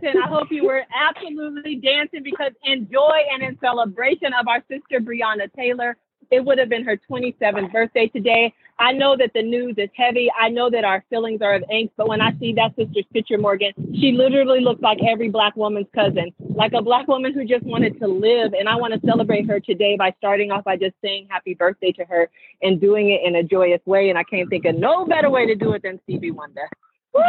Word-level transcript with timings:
dancing. 0.00 0.20
I 0.22 0.28
hope 0.28 0.48
you 0.50 0.64
were 0.64 0.82
absolutely 0.94 1.76
dancing 1.76 2.22
because 2.22 2.52
in 2.64 2.88
joy 2.90 3.18
and 3.32 3.42
in 3.42 3.58
celebration 3.60 4.32
of 4.38 4.48
our 4.48 4.62
sister 4.68 5.00
Breonna 5.00 5.52
Taylor, 5.54 5.96
it 6.30 6.44
would 6.44 6.58
have 6.58 6.68
been 6.68 6.84
her 6.84 6.98
27th 7.10 7.72
birthday 7.72 8.06
today. 8.08 8.54
I 8.78 8.92
know 8.92 9.16
that 9.18 9.32
the 9.34 9.42
news 9.42 9.74
is 9.76 9.90
heavy. 9.94 10.30
I 10.38 10.48
know 10.48 10.70
that 10.70 10.82
our 10.82 11.04
feelings 11.10 11.42
are 11.42 11.54
of 11.54 11.62
angst, 11.70 11.90
but 11.96 12.08
when 12.08 12.22
I 12.22 12.32
see 12.40 12.54
that 12.54 12.74
sister's 12.74 13.04
picture, 13.12 13.36
Morgan, 13.36 13.72
she 14.00 14.12
literally 14.12 14.60
looks 14.60 14.80
like 14.80 14.98
every 15.06 15.28
black 15.28 15.54
woman's 15.56 15.86
cousin, 15.94 16.32
like 16.38 16.72
a 16.72 16.80
black 16.80 17.06
woman 17.06 17.34
who 17.34 17.44
just 17.44 17.64
wanted 17.64 18.00
to 18.00 18.06
live. 18.06 18.54
And 18.54 18.68
I 18.68 18.76
want 18.76 18.94
to 18.94 19.06
celebrate 19.06 19.46
her 19.46 19.60
today 19.60 19.96
by 19.96 20.14
starting 20.18 20.50
off 20.50 20.64
by 20.64 20.76
just 20.76 20.94
saying 21.04 21.26
happy 21.28 21.54
birthday 21.54 21.92
to 21.92 22.04
her 22.06 22.30
and 22.62 22.80
doing 22.80 23.10
it 23.10 23.20
in 23.24 23.36
a 23.36 23.42
joyous 23.42 23.80
way. 23.84 24.08
And 24.08 24.18
I 24.18 24.24
can't 24.24 24.48
think 24.48 24.64
of 24.64 24.74
no 24.74 25.04
better 25.04 25.28
way 25.28 25.46
to 25.46 25.54
do 25.54 25.74
it 25.74 25.82
than 25.82 26.00
Stevie 26.04 26.30
Wonder. 26.30 26.68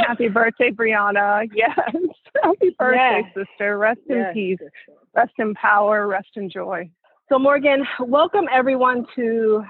Happy 0.08 0.28
birthday, 0.28 0.72
Breonna. 0.72 1.48
Yes. 1.56 1.78
Happy 2.42 2.76
birthday, 2.80 3.22
Yes. 3.36 3.46
sister. 3.48 3.78
Rest 3.78 4.00
Yes, 4.08 4.28
in 4.30 4.34
peace. 4.34 4.60
sister. 4.60 5.00
Rest 5.14 5.34
in 5.38 5.54
power. 5.56 6.08
Rest 6.08 6.30
in 6.36 6.50
joy. 6.50 6.90
So, 7.30 7.38
Morgan, 7.40 7.86
welcome 8.00 8.48
everyone 8.52 9.06
to 9.16 9.64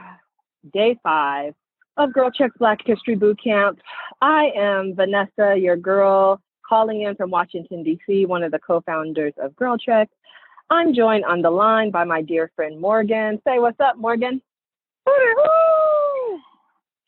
day 0.73 0.97
five 1.03 1.53
of 1.97 2.14
Girl 2.14 2.31
Trek's 2.36 2.58
Black 2.58 2.80
History 2.86 3.16
Boot 3.16 3.39
Camp. 3.44 3.80
I 4.22 4.52
am 4.55 4.95
Vanessa, 4.95 5.55
your 5.58 5.75
girl, 5.78 6.42
calling 6.67 7.02
in 7.03 7.16
from 7.16 7.30
Washington, 7.30 7.83
D.C., 7.83 8.25
one 8.25 8.44
of 8.44 8.52
the 8.52 8.59
co 8.59 8.81
founders 8.81 9.33
of 9.38 9.55
Girl 9.55 9.77
Check. 9.77 10.09
I'm 10.70 10.94
joined 10.95 11.25
on 11.25 11.42
the 11.42 11.52
line 11.52 11.92
by 11.92 12.03
my 12.05 12.22
dear 12.22 12.52
friend 12.55 12.80
Morgan. 12.80 13.39
Say 13.45 13.59
what's 13.59 13.80
up, 13.80 13.98
Morgan. 13.98 14.42
Woo! 15.05 15.14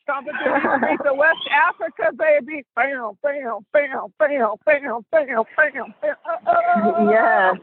Competition 0.07 1.17
West 1.17 1.39
Africa, 1.51 2.11
baby. 2.17 2.63
Bam, 2.75 3.17
bam, 3.23 3.65
bam, 3.73 4.13
bam, 4.19 4.55
bam, 4.65 5.05
bam, 5.11 5.43
bam, 5.57 5.93
bam. 6.01 6.15
Oh. 6.47 7.09
Yes. 7.09 7.55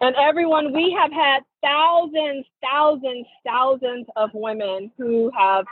And 0.00 0.14
everyone, 0.16 0.72
we 0.72 0.96
have 1.00 1.10
had 1.12 1.40
thousands, 1.62 2.44
thousands, 2.62 3.26
thousands 3.46 4.06
of 4.16 4.30
women 4.34 4.90
who 4.98 5.30
have 5.36 5.64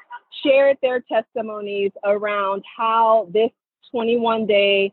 shared 0.43 0.79
their 0.81 1.01
testimonies 1.01 1.91
around 2.05 2.63
how 2.77 3.29
this 3.33 3.51
21 3.91 4.47
day 4.47 4.93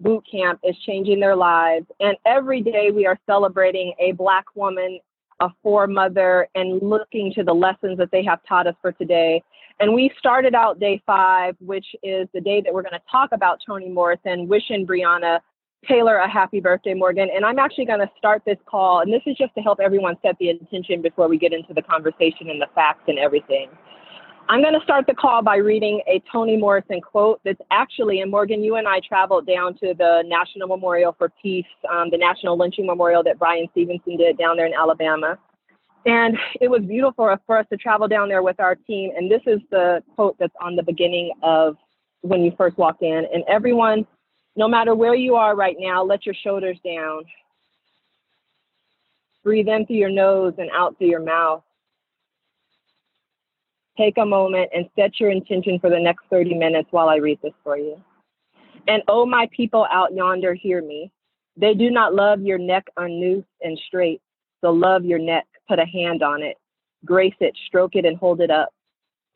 boot 0.00 0.24
camp 0.30 0.60
is 0.64 0.74
changing 0.86 1.20
their 1.20 1.36
lives. 1.36 1.86
And 2.00 2.16
every 2.26 2.62
day 2.62 2.90
we 2.90 3.06
are 3.06 3.18
celebrating 3.26 3.94
a 4.00 4.12
Black 4.12 4.46
woman, 4.54 4.98
a 5.40 5.50
foremother, 5.64 6.46
and 6.54 6.82
looking 6.82 7.32
to 7.34 7.44
the 7.44 7.54
lessons 7.54 7.98
that 7.98 8.10
they 8.10 8.24
have 8.24 8.40
taught 8.48 8.66
us 8.66 8.74
for 8.80 8.92
today. 8.92 9.42
And 9.80 9.94
we 9.94 10.10
started 10.18 10.54
out 10.54 10.78
day 10.78 11.02
five, 11.06 11.56
which 11.58 11.86
is 12.02 12.28
the 12.34 12.40
day 12.40 12.60
that 12.60 12.72
we're 12.72 12.82
going 12.82 12.92
to 12.92 13.00
talk 13.10 13.30
about 13.32 13.60
Toni 13.66 13.88
Morrison, 13.88 14.46
wishing 14.46 14.86
Breonna 14.86 15.40
Taylor 15.88 16.16
a 16.16 16.30
happy 16.30 16.60
birthday, 16.60 16.92
Morgan. 16.92 17.30
And 17.34 17.46
I'm 17.46 17.58
actually 17.58 17.86
going 17.86 18.00
to 18.00 18.10
start 18.18 18.42
this 18.44 18.58
call, 18.66 19.00
and 19.00 19.10
this 19.10 19.22
is 19.24 19.38
just 19.38 19.54
to 19.54 19.62
help 19.62 19.80
everyone 19.80 20.16
set 20.20 20.36
the 20.38 20.50
intention 20.50 21.00
before 21.00 21.28
we 21.28 21.38
get 21.38 21.54
into 21.54 21.72
the 21.72 21.80
conversation 21.80 22.50
and 22.50 22.60
the 22.60 22.66
facts 22.74 23.04
and 23.08 23.18
everything. 23.18 23.70
I'm 24.50 24.60
going 24.62 24.74
to 24.74 24.84
start 24.84 25.06
the 25.06 25.14
call 25.14 25.42
by 25.42 25.56
reading 25.56 26.02
a 26.06 26.22
Toni 26.30 26.58
Morrison 26.58 27.00
quote 27.00 27.40
that's 27.44 27.60
actually, 27.70 28.20
and 28.20 28.30
Morgan, 28.30 28.62
you 28.62 28.76
and 28.76 28.86
I 28.86 29.00
traveled 29.00 29.46
down 29.46 29.74
to 29.78 29.94
the 29.96 30.24
National 30.26 30.68
Memorial 30.68 31.14
for 31.16 31.32
Peace, 31.40 31.64
um, 31.90 32.10
the 32.10 32.18
National 32.18 32.58
Lynching 32.58 32.84
Memorial 32.84 33.22
that 33.22 33.38
Bryan 33.38 33.66
Stevenson 33.70 34.18
did 34.18 34.36
down 34.36 34.58
there 34.58 34.66
in 34.66 34.74
Alabama. 34.74 35.38
And 36.06 36.38
it 36.60 36.70
was 36.70 36.82
beautiful 36.82 37.36
for 37.46 37.58
us 37.58 37.66
to 37.70 37.76
travel 37.76 38.08
down 38.08 38.28
there 38.28 38.42
with 38.42 38.58
our 38.58 38.74
team. 38.74 39.12
And 39.16 39.30
this 39.30 39.42
is 39.46 39.60
the 39.70 40.02
quote 40.14 40.36
that's 40.38 40.54
on 40.60 40.76
the 40.76 40.82
beginning 40.82 41.32
of 41.42 41.76
when 42.22 42.42
you 42.42 42.52
first 42.56 42.78
walk 42.78 42.96
in. 43.02 43.26
And 43.32 43.44
everyone, 43.48 44.06
no 44.56 44.66
matter 44.66 44.94
where 44.94 45.14
you 45.14 45.34
are 45.34 45.54
right 45.54 45.76
now, 45.78 46.02
let 46.02 46.24
your 46.24 46.34
shoulders 46.34 46.78
down. 46.84 47.24
Breathe 49.44 49.68
in 49.68 49.86
through 49.86 49.96
your 49.96 50.10
nose 50.10 50.54
and 50.58 50.70
out 50.74 50.96
through 50.98 51.08
your 51.08 51.22
mouth. 51.22 51.62
Take 53.96 54.16
a 54.18 54.24
moment 54.24 54.70
and 54.74 54.88
set 54.96 55.20
your 55.20 55.30
intention 55.30 55.78
for 55.78 55.90
the 55.90 56.00
next 56.00 56.24
30 56.30 56.54
minutes 56.54 56.88
while 56.90 57.08
I 57.08 57.16
read 57.16 57.38
this 57.42 57.52
for 57.62 57.76
you. 57.76 58.02
And 58.88 59.02
oh, 59.08 59.26
my 59.26 59.48
people 59.54 59.86
out 59.90 60.14
yonder, 60.14 60.54
hear 60.54 60.82
me. 60.82 61.10
They 61.56 61.74
do 61.74 61.90
not 61.90 62.14
love 62.14 62.40
your 62.40 62.58
neck 62.58 62.86
unnoosed 62.96 63.46
and 63.60 63.78
straight. 63.86 64.22
So 64.62 64.70
love 64.70 65.04
your 65.04 65.18
neck, 65.18 65.46
put 65.70 65.78
a 65.78 65.86
hand 65.86 66.20
on 66.20 66.42
it, 66.42 66.56
grace 67.04 67.34
it, 67.38 67.56
stroke 67.68 67.94
it, 67.94 68.04
and 68.04 68.18
hold 68.18 68.40
it 68.40 68.50
up. 68.50 68.70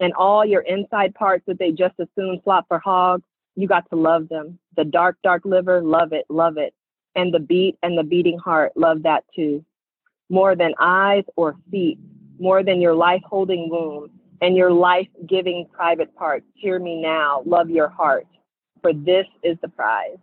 And 0.01 0.13
all 0.15 0.45
your 0.45 0.63
inside 0.63 1.15
parts 1.15 1.45
that 1.47 1.61
they 1.61 1.71
just 1.71 1.95
as 2.01 2.09
soon 2.17 2.41
swap 2.43 2.67
for 2.67 2.81
hogs, 2.81 3.23
you 3.55 3.69
got 3.69 3.89
to 3.91 3.97
love 3.97 4.29
them. 4.29 4.59
The 4.77 4.85
dark, 4.85 5.17
dark 5.23 5.43
liver, 5.45 5.81
love 5.81 6.13
it, 6.13 6.27
love 6.29 6.57
it. 6.59 6.75
And 7.15 7.33
the 7.33 7.39
beat 7.39 7.79
and 7.85 7.97
the 7.97 8.03
beating 8.03 8.37
heart, 8.37 8.73
love 8.75 9.05
that 9.05 9.23
too. 9.37 9.65
More 10.29 10.57
than 10.57 10.75
eyes 10.81 11.23
or 11.37 11.55
feet, 11.71 12.01
more 12.41 12.65
than 12.65 12.81
your 12.81 12.97
life 12.97 13.23
holding 13.25 13.71
womb 13.71 14.11
and 14.41 14.57
your 14.57 14.73
life 14.73 15.07
giving 15.29 15.69
private 15.73 16.13
parts. 16.17 16.45
Hear 16.55 16.81
me 16.81 17.01
now, 17.01 17.45
love 17.47 17.71
your 17.71 17.89
heart, 17.89 18.27
for 18.83 18.93
this 18.93 19.27
is 19.45 19.57
the 19.63 19.69
prize. 19.69 20.19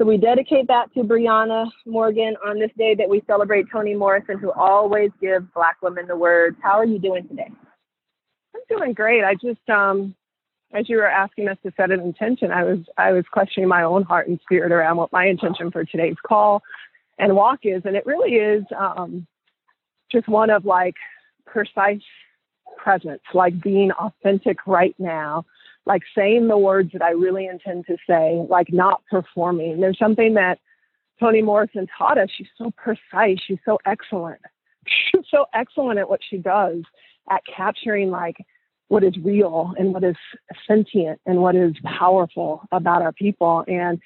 So 0.00 0.06
we 0.06 0.16
dedicate 0.16 0.66
that 0.68 0.90
to 0.94 1.00
Breonna 1.00 1.70
Morgan 1.84 2.34
on 2.42 2.58
this 2.58 2.70
day 2.78 2.94
that 2.94 3.06
we 3.06 3.22
celebrate 3.26 3.66
Toni 3.70 3.94
Morrison, 3.94 4.38
who 4.38 4.50
always 4.52 5.10
gives 5.20 5.44
Black 5.54 5.76
women 5.82 6.06
the 6.06 6.16
words. 6.16 6.56
How 6.62 6.78
are 6.78 6.86
you 6.86 6.98
doing 6.98 7.28
today? 7.28 7.50
I'm 8.54 8.62
doing 8.66 8.94
great. 8.94 9.24
I 9.24 9.34
just, 9.34 9.68
um, 9.68 10.14
as 10.72 10.88
you 10.88 10.96
were 10.96 11.06
asking 11.06 11.48
us 11.50 11.58
to 11.66 11.72
set 11.76 11.90
an 11.90 12.00
intention, 12.00 12.50
I 12.50 12.64
was, 12.64 12.78
I 12.96 13.12
was 13.12 13.26
questioning 13.30 13.68
my 13.68 13.82
own 13.82 14.02
heart 14.04 14.26
and 14.26 14.40
spirit 14.40 14.72
around 14.72 14.96
what 14.96 15.12
my 15.12 15.26
intention 15.26 15.70
for 15.70 15.84
today's 15.84 16.16
call 16.26 16.62
and 17.18 17.36
walk 17.36 17.58
is, 17.64 17.82
and 17.84 17.94
it 17.94 18.06
really 18.06 18.36
is 18.36 18.64
um, 18.78 19.26
just 20.10 20.28
one 20.28 20.48
of 20.48 20.64
like 20.64 20.94
precise 21.44 22.00
presence, 22.78 23.20
like 23.34 23.60
being 23.60 23.90
authentic 23.92 24.66
right 24.66 24.94
now, 24.98 25.44
like 25.90 26.02
saying 26.16 26.46
the 26.46 26.56
words 26.56 26.92
that 26.92 27.02
I 27.02 27.10
really 27.10 27.46
intend 27.46 27.84
to 27.86 27.96
say, 28.08 28.46
like 28.48 28.72
not 28.72 29.02
performing. 29.10 29.80
There's 29.80 29.98
something 29.98 30.34
that 30.34 30.60
Toni 31.18 31.42
Morrison 31.42 31.88
taught 31.98 32.16
us. 32.16 32.28
She's 32.32 32.46
so 32.56 32.70
precise. 32.76 33.38
She's 33.44 33.58
so 33.64 33.76
excellent. 33.84 34.38
She's 34.86 35.24
so 35.28 35.46
excellent 35.52 35.98
at 35.98 36.08
what 36.08 36.20
she 36.30 36.36
does 36.36 36.84
at 37.28 37.42
capturing 37.44 38.10
like 38.10 38.36
what 38.86 39.02
is 39.02 39.14
real 39.24 39.74
and 39.78 39.92
what 39.92 40.04
is 40.04 40.14
sentient 40.64 41.20
and 41.26 41.42
what 41.42 41.56
is 41.56 41.74
powerful 41.84 42.62
about 42.70 43.02
our 43.02 43.12
people. 43.12 43.64
And 43.66 44.00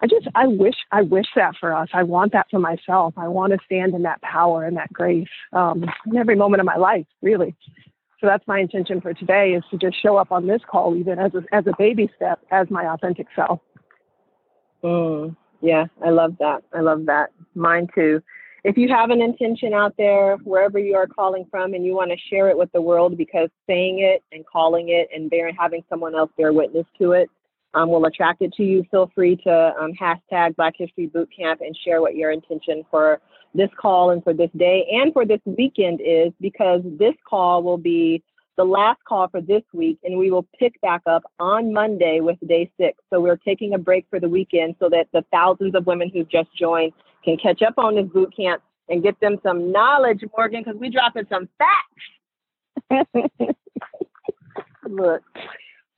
I 0.00 0.06
just 0.06 0.28
I 0.34 0.46
wish 0.46 0.76
I 0.92 1.02
wish 1.02 1.26
that 1.36 1.56
for 1.60 1.74
us. 1.74 1.90
I 1.92 2.04
want 2.04 2.32
that 2.32 2.46
for 2.50 2.58
myself. 2.58 3.12
I 3.18 3.28
want 3.28 3.52
to 3.52 3.58
stand 3.66 3.92
in 3.92 4.02
that 4.04 4.22
power 4.22 4.64
and 4.64 4.78
that 4.78 4.90
grace 4.94 5.28
um, 5.52 5.84
in 6.06 6.16
every 6.16 6.36
moment 6.36 6.60
of 6.60 6.66
my 6.66 6.76
life, 6.76 7.06
really. 7.20 7.54
So 8.20 8.26
that's 8.26 8.46
my 8.46 8.58
intention 8.58 9.00
for 9.00 9.14
today 9.14 9.52
is 9.52 9.62
to 9.70 9.78
just 9.78 10.00
show 10.02 10.16
up 10.16 10.32
on 10.32 10.46
this 10.46 10.60
call 10.68 10.96
even 10.96 11.18
as 11.18 11.32
a, 11.34 11.54
as 11.54 11.66
a 11.66 11.72
baby 11.78 12.10
step 12.16 12.40
as 12.50 12.68
my 12.70 12.92
authentic 12.92 13.26
self. 13.36 13.60
Mm, 14.82 15.36
yeah, 15.60 15.86
I 16.04 16.10
love 16.10 16.36
that. 16.40 16.62
I 16.72 16.80
love 16.80 17.06
that. 17.06 17.30
Mine 17.54 17.88
too. 17.94 18.22
If 18.64 18.76
you 18.76 18.88
have 18.88 19.10
an 19.10 19.22
intention 19.22 19.72
out 19.72 19.94
there, 19.96 20.36
wherever 20.38 20.78
you 20.80 20.96
are 20.96 21.06
calling 21.06 21.46
from, 21.50 21.74
and 21.74 21.84
you 21.84 21.94
want 21.94 22.10
to 22.10 22.16
share 22.28 22.48
it 22.48 22.58
with 22.58 22.70
the 22.72 22.82
world, 22.82 23.16
because 23.16 23.48
saying 23.68 24.00
it 24.00 24.22
and 24.32 24.44
calling 24.44 24.88
it 24.88 25.08
and 25.14 25.30
bearing, 25.30 25.54
having 25.58 25.84
someone 25.88 26.16
else 26.16 26.30
bear 26.36 26.52
witness 26.52 26.86
to 26.98 27.12
it 27.12 27.30
um, 27.74 27.88
will 27.88 28.04
attract 28.06 28.42
it 28.42 28.52
to 28.54 28.64
you, 28.64 28.84
feel 28.90 29.10
free 29.14 29.36
to 29.36 29.72
um, 29.80 29.92
hashtag 29.92 30.56
Black 30.56 30.74
History 30.76 31.06
Boot 31.06 31.28
Camp 31.36 31.60
and 31.60 31.76
share 31.84 32.00
what 32.00 32.16
your 32.16 32.32
intention 32.32 32.84
for 32.90 33.20
this 33.54 33.70
call 33.80 34.10
and 34.10 34.22
for 34.22 34.32
this 34.34 34.50
day 34.56 34.86
and 34.92 35.12
for 35.12 35.24
this 35.24 35.40
weekend 35.44 36.00
is, 36.04 36.32
because 36.40 36.82
this 36.84 37.14
call 37.28 37.62
will 37.62 37.78
be 37.78 38.22
the 38.56 38.64
last 38.64 38.98
call 39.04 39.28
for 39.28 39.40
this 39.40 39.62
week, 39.72 39.98
and 40.02 40.18
we 40.18 40.30
will 40.32 40.46
pick 40.58 40.80
back 40.80 41.00
up 41.06 41.22
on 41.38 41.72
Monday 41.72 42.18
with 42.20 42.36
day 42.46 42.68
six. 42.76 42.98
So 43.08 43.20
we're 43.20 43.36
taking 43.36 43.74
a 43.74 43.78
break 43.78 44.04
for 44.10 44.18
the 44.18 44.28
weekend 44.28 44.74
so 44.80 44.88
that 44.88 45.06
the 45.12 45.24
thousands 45.32 45.76
of 45.76 45.86
women 45.86 46.10
who've 46.12 46.28
just 46.28 46.48
joined 46.58 46.92
can 47.24 47.36
catch 47.36 47.62
up 47.62 47.74
on 47.78 47.94
this 47.94 48.06
boot 48.06 48.34
camp 48.36 48.60
and 48.88 49.02
get 49.02 49.18
them 49.20 49.38
some 49.44 49.70
knowledge, 49.70 50.24
Morgan, 50.36 50.64
because 50.64 50.78
we're 50.80 50.90
dropping 50.90 51.26
some 51.30 51.48
facts. 51.58 53.14
Look, 54.88 55.22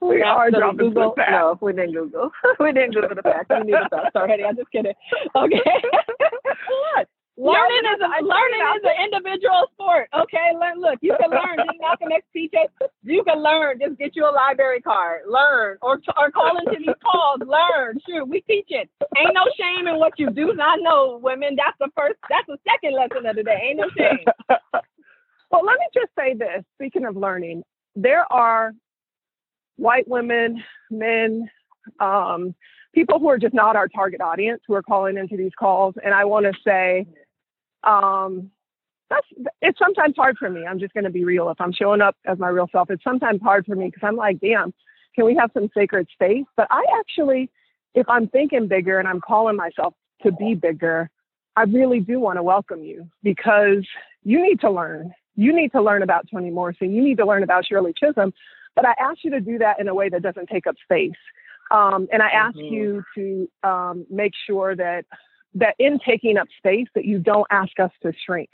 We 0.00 0.23
are 0.23 0.50
dropping 0.50 0.79
Google. 0.79 1.03
some 1.03 1.14
facts. 1.17 1.31
No, 1.31 1.58
we 1.61 1.73
didn't 1.73 1.93
Google. 1.93 2.31
we 2.61 2.73
didn't 2.73 2.94
Google 2.94 3.14
the 3.17 3.23
facts. 3.23 3.46
We 3.50 3.61
knew 3.61 3.79
the 3.82 3.88
facts 3.96 4.17
already. 4.17 4.44
I'm 4.44 4.56
just 4.56 4.70
kidding. 4.70 4.94
Okay. 5.35 5.62
Learning 7.40 7.84
is 7.96 8.00
a, 8.04 8.22
learning 8.22 8.64
is 8.76 8.84
an 8.84 8.96
individual 9.04 9.64
sport. 9.72 10.10
Okay, 10.12 10.52
learn. 10.60 10.78
Look, 10.78 10.98
you 11.00 11.16
can 11.19 11.31
learn. 11.31 11.56
Didn't 11.56 11.81
Malcolm 11.81 12.12
X 12.12 12.26
teach 12.34 12.52
us? 12.52 12.90
You 13.02 13.25
can 13.25 13.42
learn. 13.42 13.78
Just 13.81 13.98
get 13.98 14.14
you 14.14 14.28
a 14.28 14.31
library 14.31 14.82
card. 14.82 15.22
Learn, 15.26 15.78
or 15.81 16.00
or 16.19 16.31
call 16.31 16.58
into 16.58 16.76
these 16.78 16.94
calls. 17.02 17.40
Learn. 17.40 17.98
Sure, 18.06 18.26
we 18.26 18.42
teach 18.42 18.66
it. 18.69 18.90
Ain't 19.16 19.32
no 19.32 19.44
shame 19.58 19.87
in 19.87 19.98
what 19.98 20.12
you 20.19 20.28
do 20.28 20.52
not 20.52 20.81
know, 20.82 21.19
women. 21.22 21.56
That's 21.56 21.78
the 21.81 21.88
first. 21.96 22.19
That's 22.28 22.46
the 22.46 22.58
second 22.69 22.94
lesson 22.94 23.25
of 23.25 23.37
the 23.37 23.43
day. 23.43 23.70
Ain't 23.70 23.78
no 23.78 23.88
shame. 23.96 24.26
well, 25.50 25.64
let 25.64 25.78
me 25.78 25.86
just 25.94 26.12
say 26.19 26.34
this. 26.34 26.62
Speaking 26.76 27.06
of 27.06 27.16
learning, 27.16 27.62
there 27.96 28.31
are 28.31 28.75
white 29.76 30.06
women, 30.06 30.62
men, 30.90 31.50
um, 32.00 32.54
people 32.94 33.19
who 33.19 33.31
are 33.31 33.38
just 33.38 33.54
not 33.54 33.76
our 33.76 33.88
target 33.88 34.20
audience 34.20 34.60
who 34.66 34.75
are 34.75 34.82
calling 34.82 35.16
into 35.16 35.38
these 35.38 35.52
calls. 35.58 35.94
And 36.04 36.12
I 36.12 36.26
want 36.26 36.44
to 36.44 36.52
say, 36.62 37.06
um, 37.85 38.50
that's 39.09 39.27
it's 39.61 39.79
sometimes 39.79 40.15
hard 40.17 40.38
for 40.38 40.49
me. 40.49 40.65
I'm 40.67 40.79
just 40.79 40.94
going 40.94 41.05
to 41.05 41.11
be 41.11 41.25
real. 41.25 41.50
If 41.50 41.61
I'm 41.61 41.73
showing 41.73 42.00
up 42.00 42.17
as 42.27 42.38
my 42.38 42.49
real 42.49 42.69
self, 42.71 42.91
it's 42.91 43.05
sometimes 43.05 43.41
hard 43.43 43.67
for 43.67 43.75
me 43.75 43.87
because 43.87 44.03
I'm 44.06 44.17
like, 44.17 44.41
damn, 44.41 44.73
can 45.15 45.25
we 45.25 45.35
have 45.37 45.50
some 45.53 45.69
sacred 45.77 46.09
space? 46.12 46.44
But 46.56 46.69
I 46.71 46.85
actually, 46.99 47.50
if 47.94 48.09
I'm 48.09 48.29
thinking 48.29 48.69
bigger 48.69 48.99
and 48.99 49.09
I'm 49.09 49.21
calling 49.21 49.56
myself 49.56 49.94
to 50.23 50.31
be 50.32 50.55
bigger, 50.55 51.11
I 51.56 51.62
really 51.65 52.00
do 52.00 52.21
want 52.21 52.38
to 52.38 52.43
welcome 52.43 52.85
you 52.85 53.09
because 53.23 53.85
you 54.23 54.43
need 54.43 54.61
to 54.61 54.71
learn. 54.71 55.12
You 55.35 55.55
need 55.55 55.73
to 55.73 55.82
learn 55.82 56.03
about 56.03 56.27
Toni 56.31 56.50
Morrison. 56.50 56.94
You 56.94 57.03
need 57.03 57.17
to 57.19 57.27
learn 57.27 57.43
about 57.43 57.67
Shirley 57.67 57.94
Chisholm. 57.99 58.32
But 58.77 58.87
I 58.87 58.94
ask 59.00 59.19
you 59.25 59.31
to 59.32 59.41
do 59.41 59.59
that 59.59 59.81
in 59.81 59.88
a 59.88 59.94
way 59.94 60.09
that 60.09 60.23
doesn't 60.23 60.49
take 60.49 60.67
up 60.67 60.77
space. 60.85 61.11
Um, 61.71 62.09
and 62.12 62.23
I 62.23 62.29
ask 62.29 62.56
mm-hmm. 62.56 62.75
you 62.75 63.05
to 63.17 63.69
um, 63.69 64.06
make 64.11 64.32
sure 64.47 64.77
that 64.77 65.05
that 65.55 65.75
in 65.79 65.99
taking 65.99 66.37
up 66.37 66.49
space 66.58 66.87
that 66.94 67.05
you 67.05 67.19
don't 67.19 67.47
ask 67.50 67.79
us 67.81 67.91
to 68.02 68.12
shrink 68.25 68.50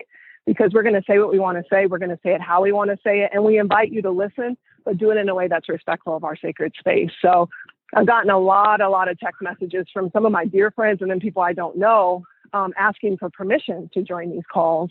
because 0.47 0.71
we're 0.73 0.83
going 0.83 0.95
to 0.95 1.03
say 1.07 1.19
what 1.19 1.31
we 1.31 1.39
want 1.39 1.59
to 1.59 1.65
say. 1.71 1.87
We're 1.87 1.99
going 1.99 2.11
to 2.11 2.21
say 2.23 2.35
it 2.35 2.41
how 2.41 2.63
we 2.63 2.73
want 2.73 2.91
to 2.91 2.97
say 3.05 3.21
it. 3.21 3.31
And 3.35 3.45
we 3.45 3.59
invite 3.59 3.93
you 3.93 4.01
to 4.03 4.11
listen, 4.11 4.57
but 4.85 4.97
do 4.97 5.11
it 5.11 5.17
in 5.17 5.29
a 5.29 5.35
way 5.35 5.49
that's 5.49 5.69
respectful 5.69 6.17
of 6.17 6.25
our 6.25 6.37
sacred 6.37 6.73
space. 6.79 7.11
So 7.21 7.49
I've 7.95 8.07
gotten 8.07 8.31
a 8.31 8.39
lot, 8.39 8.81
a 8.81 8.89
lot 8.89 9.09
of 9.09 9.19
text 9.19 9.43
messages 9.43 9.87
from 9.93 10.11
some 10.13 10.25
of 10.25 10.33
my 10.33 10.45
dear 10.45 10.71
friends 10.71 11.03
and 11.03 11.11
then 11.11 11.21
people 11.21 11.43
I 11.43 11.53
don't 11.53 11.77
know 11.77 12.25
um, 12.53 12.73
asking 12.79 13.19
for 13.19 13.29
permission 13.31 13.91
to 13.95 14.03
join 14.03 14.31
these 14.31 14.45
calls. 14.51 14.91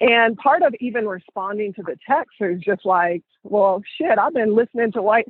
And 0.00 0.36
part 0.36 0.62
of 0.62 0.74
even 0.80 1.06
responding 1.06 1.72
to 1.74 1.82
the 1.82 1.96
text 2.08 2.34
is 2.40 2.60
just 2.60 2.84
like, 2.84 3.22
well, 3.42 3.82
shit, 3.98 4.18
I've 4.18 4.34
been 4.34 4.54
listening 4.54 4.92
to 4.92 5.02
white, 5.02 5.26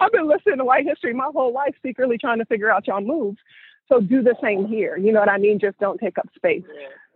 I've 0.00 0.12
been 0.12 0.28
listening 0.28 0.58
to 0.58 0.64
white 0.64 0.86
history 0.86 1.12
my 1.12 1.30
whole 1.32 1.52
life, 1.52 1.74
secretly 1.84 2.16
trying 2.18 2.38
to 2.38 2.46
figure 2.46 2.72
out 2.72 2.86
y'all 2.86 3.00
moves. 3.00 3.38
So 3.92 4.00
do 4.00 4.22
the 4.22 4.34
same 4.42 4.66
here. 4.66 4.96
You 4.96 5.12
know 5.12 5.20
what 5.20 5.28
I 5.28 5.36
mean? 5.36 5.58
Just 5.58 5.78
don't 5.78 5.98
take 5.98 6.16
up 6.16 6.28
space. 6.34 6.62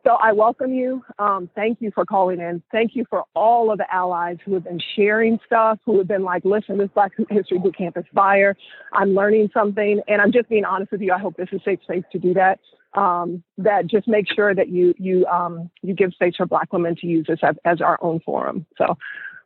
So 0.05 0.13
I 0.23 0.33
welcome 0.33 0.73
you. 0.75 1.03
Um, 1.19 1.49
thank 1.55 1.81
you 1.81 1.91
for 1.93 2.05
calling 2.05 2.39
in. 2.39 2.63
Thank 2.71 2.95
you 2.95 3.07
for 3.09 3.25
all 3.35 3.73
of 3.73 3.79
the 3.79 3.93
allies 3.93 4.37
who 4.45 4.55
have 4.55 4.65
been 4.65 4.81
sharing 4.95 5.39
stuff, 5.47 5.79
who 5.85 5.97
have 5.99 6.07
been 6.07 6.23
like, 6.23 6.45
listen, 6.45 6.77
this 6.77 6.91
Black 6.95 7.13
History 7.31 7.59
Boot 7.59 7.77
Camp 7.77 7.97
is 7.97 8.05
fire. 8.15 8.57
I'm 8.93 9.15
learning 9.15 9.51
something. 9.55 10.01
And 10.07 10.21
I'm 10.21 10.33
just 10.33 10.49
being 10.49 10.65
honest 10.67 10.93
with 10.93 11.01
you. 11.01 11.13
I 11.13 11.19
hope 11.19 11.37
this 11.37 11.49
is 11.51 11.61
safe 11.65 11.81
space 11.83 12.05
to 12.13 12.19
do 12.19 12.35
that. 12.35 12.61
Um, 12.93 13.43
that 13.59 13.87
just 13.87 14.07
make 14.07 14.27
sure 14.33 14.55
that 14.55 14.69
you 14.69 14.95
you 14.97 15.27
um, 15.27 15.71
you 15.83 15.93
give 15.93 16.13
space 16.13 16.37
for 16.37 16.47
Black 16.47 16.73
women 16.73 16.95
to 16.97 17.07
use 17.07 17.27
this 17.29 17.41
as, 17.43 17.57
as 17.65 17.81
our 17.81 17.99
own 18.01 18.21
forum. 18.21 18.65
So 18.79 18.97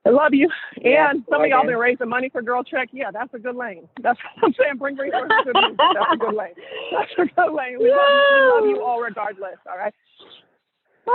I 0.07 0.11
love 0.11 0.33
you. 0.33 0.49
Yeah, 0.81 1.11
and 1.11 1.25
some 1.29 1.43
of 1.43 1.49
y'all 1.49 1.67
been 1.67 1.77
raising 1.77 2.09
money 2.09 2.31
for 2.31 2.41
Girl 2.41 2.65
Trek. 2.65 2.89
Yeah, 2.93 3.11
that's 3.13 3.33
a 3.35 3.39
good 3.39 3.55
lane. 3.55 3.87
That's 4.03 4.19
what 4.41 4.49
I'm 4.49 4.55
saying. 4.59 4.77
Bring 4.79 4.97
resources 4.97 5.31
to 5.45 5.53
me. 5.53 5.77
That's 5.77 6.15
a 6.15 6.17
good 6.17 6.35
lane. 6.35 6.55
That's 6.93 7.11
a 7.19 7.27
good 7.35 7.53
lane. 7.53 7.79
We, 7.79 7.91
love 7.91 8.09
you. 8.09 8.31
we 8.35 8.51
love 8.51 8.77
you 8.77 8.83
all 8.83 9.01
regardless. 9.01 9.59
All 9.71 9.77
right. 9.77 9.95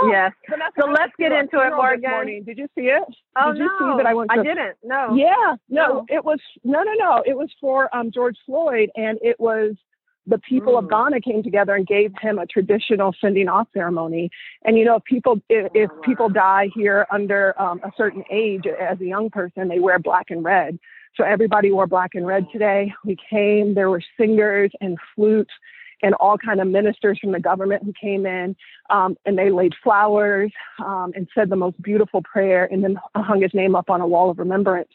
Yes. 0.08 0.32
So 0.78 0.86
let's 0.90 1.12
get 1.18 1.32
into 1.32 1.58
it, 1.60 1.70
Morgan. 1.74 2.44
Did 2.44 2.58
you 2.58 2.68
see 2.74 2.88
it? 2.88 3.02
Oh 3.36 3.52
Did 3.52 3.60
you 3.60 3.70
no, 3.80 3.96
see 3.96 4.02
that 4.02 4.06
I 4.06 4.14
went 4.14 4.30
to, 4.30 4.40
I 4.40 4.42
didn't. 4.42 4.76
No. 4.84 5.14
Yeah, 5.14 5.56
no, 5.68 5.86
no, 5.86 6.06
it 6.08 6.24
was 6.24 6.38
no, 6.64 6.82
no, 6.82 6.92
no. 6.98 7.22
It 7.26 7.36
was 7.36 7.48
for 7.60 7.94
um, 7.96 8.10
George 8.12 8.36
Floyd, 8.44 8.90
and 8.96 9.18
it 9.22 9.38
was 9.40 9.74
the 10.26 10.38
people 10.38 10.74
mm. 10.74 10.78
of 10.78 10.90
Ghana 10.90 11.20
came 11.20 11.42
together 11.42 11.74
and 11.74 11.86
gave 11.86 12.12
him 12.20 12.38
a 12.38 12.46
traditional 12.46 13.14
sending 13.20 13.48
off 13.48 13.68
ceremony. 13.72 14.30
And 14.64 14.76
you 14.78 14.84
know, 14.84 14.96
if 14.96 15.04
people 15.04 15.40
if, 15.48 15.70
if 15.74 15.90
people 16.04 16.28
die 16.28 16.68
here 16.74 17.06
under 17.10 17.60
um, 17.60 17.80
a 17.84 17.92
certain 17.96 18.24
age 18.30 18.64
as 18.66 19.00
a 19.00 19.06
young 19.06 19.30
person, 19.30 19.68
they 19.68 19.78
wear 19.78 19.98
black 19.98 20.30
and 20.30 20.44
red. 20.44 20.78
So 21.16 21.24
everybody 21.24 21.72
wore 21.72 21.86
black 21.86 22.14
and 22.14 22.26
red 22.26 22.46
today. 22.52 22.92
We 23.04 23.16
came. 23.30 23.74
There 23.74 23.88
were 23.88 24.02
singers 24.18 24.70
and 24.80 24.98
flutes 25.14 25.52
and 26.02 26.14
all 26.14 26.36
kind 26.36 26.60
of 26.60 26.68
ministers 26.68 27.18
from 27.18 27.32
the 27.32 27.40
government 27.40 27.82
who 27.82 27.92
came 27.98 28.26
in 28.26 28.54
um, 28.90 29.16
and 29.24 29.38
they 29.38 29.50
laid 29.50 29.74
flowers 29.82 30.52
um, 30.84 31.12
and 31.14 31.26
said 31.34 31.48
the 31.48 31.56
most 31.56 31.80
beautiful 31.80 32.22
prayer 32.22 32.68
and 32.70 32.84
then 32.84 32.98
hung 33.14 33.40
his 33.40 33.54
name 33.54 33.74
up 33.74 33.88
on 33.88 34.00
a 34.00 34.06
wall 34.06 34.30
of 34.30 34.38
remembrance. 34.38 34.90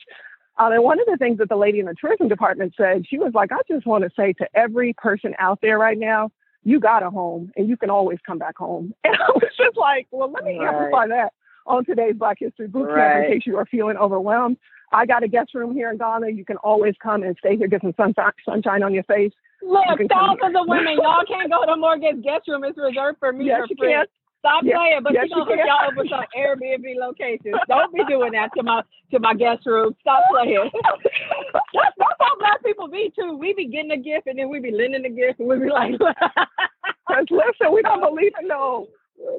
Um, 0.58 0.74
and 0.74 0.84
one 0.84 1.00
of 1.00 1.06
the 1.08 1.18
things 1.18 1.38
that 1.40 1.50
the 1.50 1.56
lady 1.56 1.80
in 1.80 1.86
the 1.86 1.96
tourism 2.00 2.28
department 2.28 2.74
said, 2.78 3.06
she 3.08 3.18
was 3.18 3.32
like, 3.34 3.52
I 3.52 3.60
just 3.68 3.86
want 3.86 4.04
to 4.04 4.10
say 4.16 4.34
to 4.34 4.48
every 4.54 4.94
person 4.94 5.34
out 5.40 5.60
there 5.62 5.80
right 5.80 5.98
now, 5.98 6.30
you 6.64 6.80
got 6.80 7.04
a 7.04 7.10
home 7.10 7.52
and 7.56 7.68
you 7.68 7.78
can 7.78 7.90
always 7.90 8.20
come 8.26 8.38
back 8.38 8.58
home. 8.58 8.94
And 9.04 9.16
I 9.16 9.32
was 9.34 9.52
just 9.58 9.78
like, 9.78 10.08
well, 10.12 10.32
let 10.32 10.44
me 10.44 10.60
right. 10.60 10.68
amplify 10.68 11.08
that 11.08 11.34
on 11.66 11.86
today's 11.86 12.16
Black 12.16 12.38
History 12.40 12.68
Boot 12.68 12.88
Camp 12.88 12.98
right. 12.98 13.26
in 13.26 13.32
case 13.32 13.42
you 13.46 13.58
are 13.58 13.66
feeling 13.66 13.98
overwhelmed. 13.98 14.58
I 14.92 15.06
got 15.06 15.24
a 15.24 15.28
guest 15.28 15.54
room 15.54 15.74
here 15.74 15.90
in 15.90 15.98
Ghana. 15.98 16.30
You 16.30 16.44
can 16.44 16.58
always 16.58 16.94
come 17.02 17.24
and 17.24 17.36
stay 17.40 17.56
here, 17.56 17.68
get 17.68 17.82
some 17.82 17.94
sunshine, 17.96 18.32
sunshine 18.46 18.84
on 18.84 18.94
your 18.94 19.04
face. 19.04 19.32
Look, 19.62 19.86
thousands 20.10 20.42
of 20.44 20.54
the 20.54 20.66
women, 20.68 20.98
y'all 21.02 21.24
can't 21.28 21.50
go 21.50 21.66
to 21.66 21.76
Morgan's 21.78 22.24
guest 22.24 22.48
room. 22.48 22.64
It's 22.64 22.78
reserved 22.78 23.20
for 23.20 23.32
me 23.32 23.46
yes, 23.46 23.62
for 23.62 23.76
free. 23.78 23.94
Can. 23.94 24.06
Stop 24.42 24.66
yes, 24.66 24.74
playing, 24.74 25.04
but 25.06 25.14
yes, 25.14 25.30
you 25.30 25.38
gonna 25.38 25.54
hook 25.54 25.62
y'all 25.62 25.86
up 25.86 25.94
with 25.94 26.10
some 26.10 26.26
Airbnb 26.34 26.98
locations. 26.98 27.62
Don't 27.70 27.94
be 27.94 28.02
doing 28.10 28.34
that 28.34 28.50
to 28.58 28.64
my 28.64 28.82
to 29.14 29.20
my 29.20 29.36
guest 29.38 29.68
room. 29.70 29.94
Stop 30.02 30.26
playing. 30.34 30.66
that's, 31.54 31.94
that's 31.94 32.18
how 32.18 32.34
black 32.42 32.58
people 32.66 32.90
be 32.90 33.14
too. 33.14 33.38
We 33.38 33.54
be 33.54 33.68
getting 33.70 33.92
a 33.92 34.02
gift 34.02 34.26
and 34.26 34.40
then 34.40 34.50
we 34.50 34.60
be 34.60 34.72
lending 34.72 35.04
the 35.04 35.14
gift 35.14 35.40
and 35.42 35.48
we 35.48 35.60
be 35.60 35.70
like, 35.70 35.94
listen, 37.30 37.70
we 37.70 37.84
don't 37.84 38.02
believe 38.02 38.34
in 38.42 38.48
no 38.48 38.90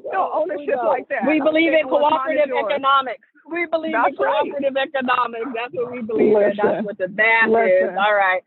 no 0.07 0.31
ownership 0.33 0.79
like 0.87 1.09
that. 1.09 1.27
We 1.27 1.41
believe 1.41 1.73
in 1.73 1.83
cooperative 1.83 2.55
economics. 2.55 3.27
We 3.51 3.67
believe 3.67 3.91
That's 3.91 4.07
in 4.07 4.15
cooperative 4.15 4.71
right. 4.71 4.87
economics. 4.87 5.51
That's 5.51 5.73
what 5.73 5.91
we 5.91 6.01
believe 6.01 6.31
Listen. 6.31 6.51
in. 6.51 6.57
That's 6.63 6.85
what 6.85 6.97
the 6.97 7.09
math 7.09 7.51
Listen. 7.51 7.91
is. 7.91 7.97
All 7.99 8.15
right. 8.15 8.39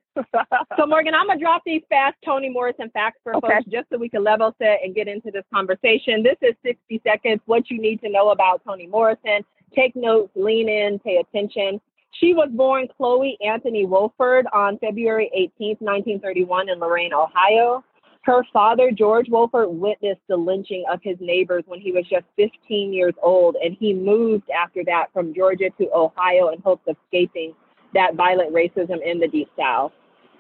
So 0.76 0.86
Morgan, 0.86 1.14
I'm 1.14 1.26
gonna 1.26 1.40
drop 1.40 1.62
these 1.64 1.82
fast 1.88 2.16
Toni 2.24 2.48
Morrison 2.48 2.90
facts 2.90 3.18
for 3.22 3.36
okay. 3.36 3.48
folks 3.48 3.66
just 3.70 3.88
so 3.90 3.98
we 3.98 4.08
can 4.08 4.24
level 4.24 4.54
set 4.58 4.80
and 4.82 4.94
get 4.94 5.08
into 5.08 5.30
this 5.30 5.44
conversation. 5.52 6.22
This 6.22 6.36
is 6.42 6.54
60 6.64 7.00
seconds. 7.04 7.40
What 7.46 7.70
you 7.70 7.80
need 7.80 8.00
to 8.00 8.08
know 8.08 8.30
about 8.30 8.62
Toni 8.64 8.86
Morrison. 8.86 9.44
Take 9.74 9.96
notes, 9.96 10.30
lean 10.34 10.68
in, 10.68 10.98
pay 11.00 11.16
attention. 11.16 11.80
She 12.20 12.32
was 12.32 12.48
born 12.52 12.88
Chloe 12.96 13.36
Anthony 13.46 13.86
Wofford 13.86 14.44
on 14.52 14.78
February 14.78 15.30
18th, 15.36 15.80
1931 15.80 16.70
in 16.70 16.78
Lorain, 16.78 17.12
Ohio. 17.12 17.84
Her 18.22 18.42
father, 18.52 18.90
George 18.90 19.26
Wofford, 19.26 19.70
witnessed 19.70 20.22
the 20.28 20.36
lynching 20.36 20.84
of 20.90 21.00
his 21.02 21.16
neighbors 21.20 21.62
when 21.66 21.80
he 21.80 21.92
was 21.92 22.04
just 22.08 22.24
15 22.36 22.92
years 22.92 23.14
old, 23.22 23.56
and 23.56 23.76
he 23.78 23.92
moved 23.92 24.50
after 24.50 24.82
that 24.84 25.12
from 25.12 25.34
Georgia 25.34 25.70
to 25.78 25.88
Ohio 25.94 26.48
in 26.48 26.60
hopes 26.62 26.82
of 26.88 26.96
escaping 27.04 27.54
that 27.94 28.14
violent 28.14 28.52
racism 28.52 28.98
in 29.04 29.20
the 29.20 29.28
Deep 29.28 29.48
South. 29.56 29.92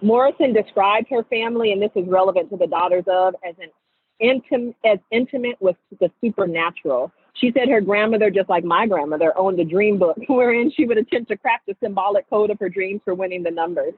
Morrison 0.02 0.52
described 0.52 1.08
her 1.10 1.24
family, 1.24 1.72
and 1.72 1.80
this 1.80 1.90
is 1.94 2.06
relevant 2.08 2.50
to 2.50 2.56
the 2.56 2.66
daughters 2.66 3.04
of, 3.06 3.34
as 3.46 3.54
an 3.60 3.70
intim- 4.22 4.74
as 4.84 4.98
intimate 5.10 5.56
with 5.60 5.76
the 6.00 6.10
supernatural. 6.20 7.12
She 7.34 7.52
said 7.52 7.68
her 7.68 7.80
grandmother, 7.80 8.30
just 8.30 8.48
like 8.48 8.64
my 8.64 8.86
grandmother, 8.86 9.36
owned 9.36 9.60
a 9.60 9.64
dream 9.64 9.98
book 9.98 10.16
wherein 10.28 10.70
she 10.74 10.86
would 10.86 10.98
attempt 10.98 11.30
to 11.30 11.36
craft 11.36 11.68
a 11.68 11.76
symbolic 11.82 12.28
code 12.30 12.50
of 12.50 12.58
her 12.60 12.68
dreams 12.68 13.00
for 13.04 13.14
winning 13.14 13.42
the 13.42 13.50
numbers. 13.50 13.94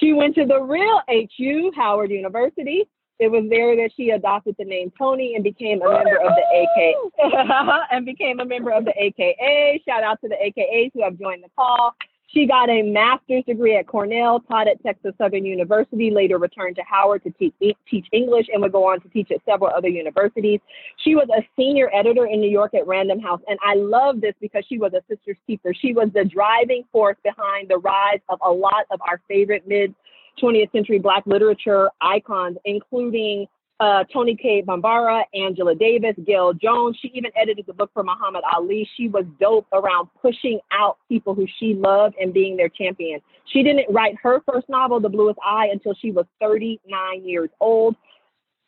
She 0.00 0.12
went 0.12 0.34
to 0.34 0.44
the 0.44 0.60
real 0.60 1.00
HU, 1.08 1.72
Howard 1.74 2.10
University, 2.10 2.86
it 3.18 3.28
was 3.28 3.44
there 3.48 3.74
that 3.76 3.90
she 3.96 4.10
adopted 4.10 4.56
the 4.58 4.64
name 4.64 4.92
Toni 4.98 5.34
and 5.34 5.42
became 5.42 5.80
a 5.80 5.90
member 5.90 6.18
of 6.20 6.32
the 6.36 6.44
AK 6.62 7.80
and 7.90 8.04
became 8.04 8.40
a 8.40 8.44
member 8.44 8.70
of 8.70 8.84
the 8.84 8.92
AKA. 8.94 9.82
Shout 9.88 10.02
out 10.02 10.20
to 10.20 10.28
the 10.28 10.36
AKAs 10.36 10.90
who 10.92 11.02
have 11.02 11.18
joined 11.18 11.42
the 11.42 11.48
call. 11.56 11.94
She 12.28 12.46
got 12.46 12.68
a 12.68 12.82
master's 12.82 13.44
degree 13.44 13.76
at 13.76 13.86
Cornell, 13.86 14.40
taught 14.40 14.66
at 14.66 14.82
Texas 14.82 15.14
Southern 15.16 15.44
University, 15.44 16.10
later 16.10 16.38
returned 16.38 16.74
to 16.76 16.82
Howard 16.82 17.22
to 17.22 17.30
teach, 17.30 17.54
teach 17.88 18.06
English, 18.12 18.46
and 18.52 18.60
would 18.62 18.72
go 18.72 18.88
on 18.88 19.00
to 19.00 19.08
teach 19.08 19.30
at 19.30 19.38
several 19.44 19.70
other 19.70 19.88
universities. 19.88 20.60
She 20.98 21.14
was 21.14 21.28
a 21.36 21.46
senior 21.56 21.88
editor 21.94 22.26
in 22.26 22.40
New 22.40 22.50
York 22.50 22.74
at 22.74 22.86
Random 22.86 23.20
House. 23.20 23.40
And 23.48 23.58
I 23.64 23.74
love 23.74 24.20
this 24.20 24.34
because 24.40 24.64
she 24.68 24.78
was 24.78 24.92
a 24.92 25.02
sister's 25.08 25.38
keeper. 25.46 25.72
She 25.72 25.92
was 25.92 26.08
the 26.14 26.24
driving 26.24 26.82
force 26.90 27.16
behind 27.22 27.68
the 27.68 27.78
rise 27.78 28.20
of 28.28 28.40
a 28.44 28.50
lot 28.50 28.86
of 28.90 29.00
our 29.02 29.20
favorite 29.28 29.66
mid 29.68 29.94
20th 30.42 30.72
century 30.72 30.98
Black 30.98 31.22
literature 31.26 31.90
icons, 32.00 32.58
including 32.64 33.46
uh, 33.80 34.04
Toni 34.12 34.36
Cade 34.36 34.66
Bambara, 34.66 35.22
Angela 35.34 35.74
Davis, 35.74 36.14
Gayl 36.20 36.58
Jones. 36.58 36.96
She 37.00 37.08
even 37.14 37.30
edited 37.36 37.66
the 37.66 37.74
book 37.74 37.90
for 37.92 38.02
Muhammad 38.02 38.42
Ali. 38.54 38.88
She 38.96 39.08
was 39.08 39.24
dope 39.38 39.66
around 39.72 40.08
pushing 40.20 40.60
out 40.72 40.98
people 41.08 41.34
who 41.34 41.46
she 41.58 41.74
loved 41.74 42.14
and 42.20 42.32
being 42.32 42.56
their 42.56 42.70
champion. 42.70 43.20
She 43.52 43.62
didn't 43.62 43.92
write 43.92 44.16
her 44.22 44.40
first 44.50 44.68
novel, 44.68 45.00
The 45.00 45.08
Bluest 45.08 45.38
Eye, 45.44 45.68
until 45.70 45.94
she 45.94 46.10
was 46.10 46.24
39 46.40 46.80
years 47.24 47.50
old. 47.60 47.96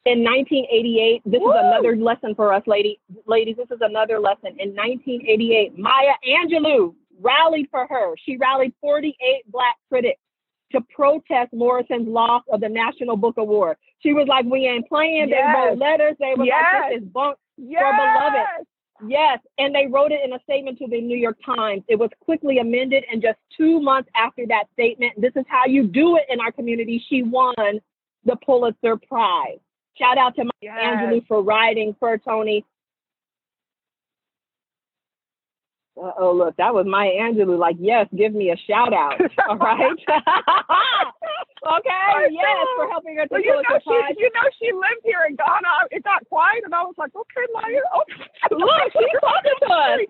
In 0.04 0.22
1988, 0.22 1.22
this 1.24 1.40
Woo! 1.40 1.50
is 1.50 1.56
another 1.58 1.96
lesson 1.96 2.34
for 2.34 2.52
us, 2.52 2.62
lady, 2.66 3.00
ladies. 3.26 3.56
This 3.56 3.70
is 3.70 3.80
another 3.80 4.20
lesson. 4.20 4.56
In 4.58 4.74
1988, 4.74 5.78
Maya 5.78 6.14
Angelou 6.26 6.94
rallied 7.20 7.68
for 7.70 7.86
her. 7.88 8.14
She 8.24 8.36
rallied 8.36 8.72
48 8.80 9.16
Black 9.50 9.76
critics 9.88 10.20
to 10.72 10.80
protest 10.94 11.52
Morrison's 11.52 12.08
loss 12.08 12.42
of 12.52 12.60
the 12.60 12.68
National 12.68 13.16
Book 13.16 13.36
Award. 13.38 13.76
She 14.00 14.12
was 14.12 14.26
like, 14.28 14.44
"We 14.46 14.66
ain't 14.66 14.88
playing." 14.88 15.28
Yes. 15.28 15.54
They 15.54 15.60
wrote 15.60 15.78
letters. 15.78 16.16
They 16.18 16.34
were 16.36 16.44
yes. 16.44 16.64
like, 16.72 16.92
"This 16.92 17.02
is 17.02 17.08
bunk 17.08 17.38
yes. 17.56 17.82
for 17.82 17.92
beloved." 17.96 18.66
Yes, 19.06 19.38
and 19.58 19.74
they 19.74 19.86
wrote 19.86 20.10
it 20.10 20.24
in 20.24 20.32
a 20.32 20.40
statement 20.42 20.78
to 20.78 20.88
the 20.88 21.00
New 21.00 21.16
York 21.16 21.38
Times. 21.44 21.84
It 21.88 21.96
was 21.96 22.10
quickly 22.20 22.58
amended, 22.58 23.04
and 23.10 23.22
just 23.22 23.38
two 23.56 23.80
months 23.80 24.10
after 24.16 24.44
that 24.48 24.64
statement, 24.72 25.12
this 25.20 25.32
is 25.36 25.44
how 25.48 25.66
you 25.66 25.86
do 25.86 26.16
it 26.16 26.24
in 26.28 26.40
our 26.40 26.50
community. 26.50 27.02
She 27.08 27.22
won 27.22 27.54
the 28.24 28.36
Pulitzer 28.44 28.96
Prize. 28.96 29.58
Shout 29.94 30.18
out 30.18 30.34
to 30.36 30.44
my 30.44 30.50
Yes. 30.60 30.78
Angelou 30.80 31.26
for 31.26 31.42
writing 31.42 31.94
for 31.98 32.18
Toni. 32.18 32.64
Uh, 35.98 36.12
oh, 36.18 36.32
look, 36.32 36.56
that 36.56 36.72
was 36.72 36.86
my 36.86 37.06
Angelou. 37.06 37.58
Like, 37.58 37.76
yes, 37.80 38.06
give 38.16 38.32
me 38.32 38.50
a 38.50 38.56
shout 38.70 38.94
out. 38.94 39.20
All 39.48 39.56
right. 39.58 39.90
okay. 41.74 42.28
Yes, 42.30 42.66
for 42.76 42.88
helping 42.88 43.16
her 43.16 43.26
to 43.26 43.32
Well, 43.32 43.42
you 43.42 43.50
know, 43.50 43.78
she, 43.82 44.14
you 44.18 44.30
know, 44.30 44.46
she 44.62 44.70
lived 44.72 45.02
here 45.04 45.26
in 45.28 45.34
Ghana. 45.34 45.90
It 45.90 46.04
got 46.04 46.26
quiet, 46.28 46.62
and 46.64 46.74
I 46.74 46.82
was 46.82 46.94
like, 46.98 47.10
okay, 47.14 47.46
Maya. 47.52 47.80
Oh. 47.94 48.02
Look, 48.56 48.92
she's 48.92 49.20
talking 49.20 49.58
to 49.62 49.74
us. 49.74 50.00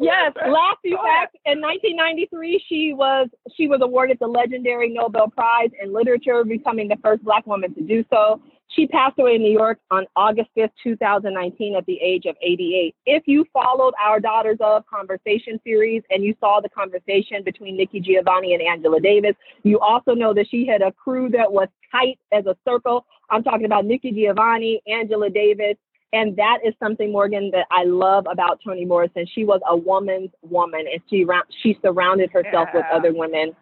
Yes, 0.00 0.32
last 0.36 0.78
few 0.82 0.96
facts. 0.96 1.34
In 1.44 1.60
1993, 1.60 2.64
she 2.68 2.92
was 2.94 3.28
she 3.56 3.66
was 3.66 3.80
awarded 3.82 4.18
the 4.20 4.28
legendary 4.28 4.90
Nobel 4.90 5.28
Prize 5.28 5.70
in 5.82 5.92
Literature, 5.92 6.44
becoming 6.44 6.86
the 6.86 6.96
first 7.02 7.24
Black 7.24 7.46
woman 7.46 7.74
to 7.74 7.82
do 7.82 8.04
so. 8.08 8.40
She 8.70 8.86
passed 8.86 9.18
away 9.18 9.36
in 9.36 9.42
New 9.42 9.52
York 9.52 9.78
on 9.90 10.06
August 10.14 10.50
5th, 10.56 10.70
2019, 10.82 11.74
at 11.76 11.86
the 11.86 11.98
age 12.02 12.26
of 12.26 12.36
88. 12.42 12.94
If 13.06 13.22
you 13.26 13.46
followed 13.52 13.94
our 14.02 14.20
Daughters 14.20 14.58
of 14.60 14.84
Conversation 14.86 15.58
series 15.64 16.02
and 16.10 16.22
you 16.22 16.34
saw 16.38 16.60
the 16.60 16.68
conversation 16.68 17.42
between 17.44 17.76
Nikki 17.78 18.00
Giovanni 18.00 18.52
and 18.52 18.62
Angela 18.62 19.00
Davis, 19.00 19.34
you 19.62 19.80
also 19.80 20.12
know 20.12 20.34
that 20.34 20.46
she 20.50 20.66
had 20.66 20.82
a 20.82 20.92
crew 20.92 21.30
that 21.30 21.50
was 21.50 21.68
tight 21.90 22.18
as 22.30 22.44
a 22.44 22.56
circle. 22.66 23.06
I'm 23.30 23.42
talking 23.42 23.64
about 23.64 23.86
Nikki 23.86 24.12
Giovanni, 24.12 24.82
Angela 24.86 25.30
Davis, 25.30 25.76
and 26.12 26.36
that 26.36 26.58
is 26.64 26.74
something, 26.82 27.10
Morgan, 27.10 27.50
that 27.52 27.66
I 27.70 27.84
love 27.84 28.26
about 28.30 28.60
Toni 28.64 28.84
Morrison. 28.84 29.26
She 29.34 29.44
was 29.44 29.60
a 29.68 29.76
woman's 29.76 30.30
woman, 30.42 30.84
and 30.92 31.00
she 31.08 31.26
she 31.62 31.78
surrounded 31.82 32.30
herself 32.30 32.68
with 32.74 32.84
other 32.92 33.12
women. 33.14 33.54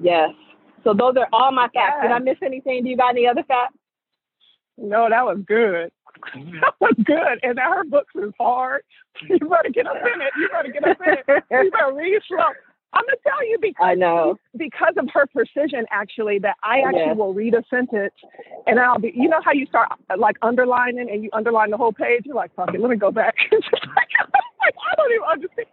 Yes. 0.00 0.30
So 0.84 0.94
those 0.94 1.14
are 1.16 1.28
all 1.32 1.52
my 1.52 1.68
facts. 1.74 2.02
Did 2.02 2.10
I 2.10 2.18
miss 2.18 2.36
anything? 2.42 2.84
Do 2.84 2.90
you 2.90 2.96
got 2.96 3.10
any 3.10 3.26
other 3.26 3.42
facts? 3.42 3.74
No, 4.78 5.08
that 5.10 5.24
was 5.24 5.38
good. 5.46 5.90
That 6.34 6.74
was 6.80 6.94
good. 7.04 7.38
And 7.42 7.56
now 7.56 7.72
her 7.74 7.84
books 7.84 8.12
is 8.16 8.32
hard. 8.40 8.82
You 9.28 9.38
better 9.38 9.70
get 9.72 9.86
up 9.86 9.96
in 9.96 10.20
it. 10.20 10.32
You 10.38 10.48
better 10.52 10.72
get 10.72 10.86
up 10.88 10.98
in 11.06 11.12
it. 11.14 11.44
You 11.50 11.70
better 11.70 11.92
read 11.94 12.20
slow. 12.28 12.38
I'm 12.94 13.02
gonna 13.04 13.16
tell 13.22 13.46
you 13.46 13.58
because 13.60 13.84
I 13.84 13.94
know. 13.94 14.36
because 14.56 14.94
of 14.96 15.08
her 15.12 15.26
precision, 15.26 15.84
actually, 15.90 16.38
that 16.40 16.56
I 16.62 16.80
actually 16.80 17.00
Yes. 17.08 17.16
will 17.16 17.34
read 17.34 17.54
a 17.54 17.62
sentence 17.68 18.14
and 18.66 18.80
I'll 18.80 18.98
be, 18.98 19.12
you 19.14 19.28
know 19.28 19.40
how 19.44 19.52
you 19.52 19.66
start 19.66 19.88
like 20.16 20.36
underlining 20.42 21.10
and 21.10 21.22
you 21.22 21.30
underline 21.34 21.70
the 21.70 21.76
whole 21.76 21.92
page. 21.92 22.22
You're 22.24 22.34
like, 22.36 22.54
fuck 22.54 22.72
it, 22.72 22.80
let 22.80 22.90
me 22.90 22.96
go 22.96 23.10
back. 23.10 23.34
Like, 23.52 24.74
I 24.90 24.96
don't 24.96 25.12
even 25.12 25.28
understand. 25.30 25.68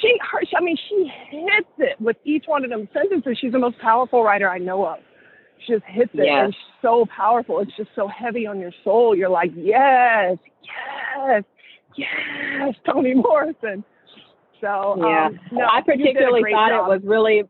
She, 0.00 0.16
her, 0.30 0.40
I 0.56 0.60
mean, 0.62 0.76
she 0.88 1.10
hits 1.30 1.68
it 1.78 2.00
with 2.00 2.16
each 2.24 2.44
one 2.46 2.64
of 2.64 2.70
them 2.70 2.88
sentences. 2.92 3.38
She's 3.40 3.52
the 3.52 3.58
most 3.58 3.78
powerful 3.80 4.22
writer 4.22 4.48
I 4.48 4.58
know 4.58 4.84
of. 4.86 4.98
She 5.66 5.72
just 5.74 5.84
hits 5.86 6.10
it 6.14 6.24
Yes. 6.26 6.44
and 6.46 6.56
so 6.82 7.06
powerful. 7.14 7.60
It's 7.60 7.74
just 7.76 7.90
so 7.94 8.08
heavy 8.08 8.46
on 8.46 8.60
your 8.60 8.72
soul. 8.84 9.14
You're 9.14 9.28
like, 9.28 9.50
yes, 9.54 10.36
yes, 11.16 11.44
yes, 11.96 12.74
Toni 12.86 13.14
Morrison. 13.14 13.84
So 14.60 14.96
Yeah. 14.98 15.26
um, 15.26 15.40
no, 15.52 15.64
I 15.66 15.78
you 15.78 15.82
did 15.84 15.98
a 15.98 16.12
particularly 16.12 16.52
thought 16.52 16.68
job. 16.70 16.86
it 16.86 16.90
was 16.90 17.00
really. 17.04 17.44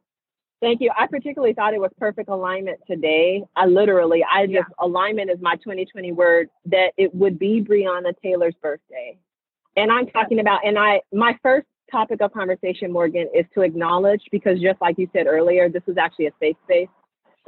Thank 0.60 0.82
you. 0.82 0.90
I 0.96 1.06
particularly 1.06 1.54
thought 1.54 1.72
it 1.72 1.80
was 1.80 1.90
perfect 1.98 2.28
alignment 2.28 2.80
today. 2.86 3.42
I 3.56 3.64
literally, 3.64 4.22
I 4.30 4.44
just 4.44 4.56
Yeah. 4.56 4.62
alignment 4.78 5.30
is 5.30 5.40
my 5.40 5.56
2020 5.56 6.12
word. 6.12 6.50
That 6.66 6.92
it 6.98 7.14
would 7.14 7.38
be 7.38 7.62
Breonna 7.62 8.12
Taylor's 8.22 8.54
birthday, 8.60 9.16
and 9.76 9.90
I'm 9.90 10.06
talking 10.08 10.38
about. 10.40 10.60
And 10.64 10.78
I, 10.78 11.00
my 11.14 11.38
first 11.42 11.66
topic 11.90 12.20
of 12.20 12.32
conversation, 12.32 12.92
Morgan, 12.92 13.26
is 13.34 13.46
to 13.54 13.62
acknowledge 13.62 14.22
because 14.30 14.60
just 14.60 14.80
like 14.82 14.98
you 14.98 15.08
said 15.14 15.26
earlier, 15.26 15.70
this 15.70 15.82
is 15.86 15.96
actually 15.96 16.26
a 16.26 16.32
safe 16.38 16.56
space. 16.64 16.88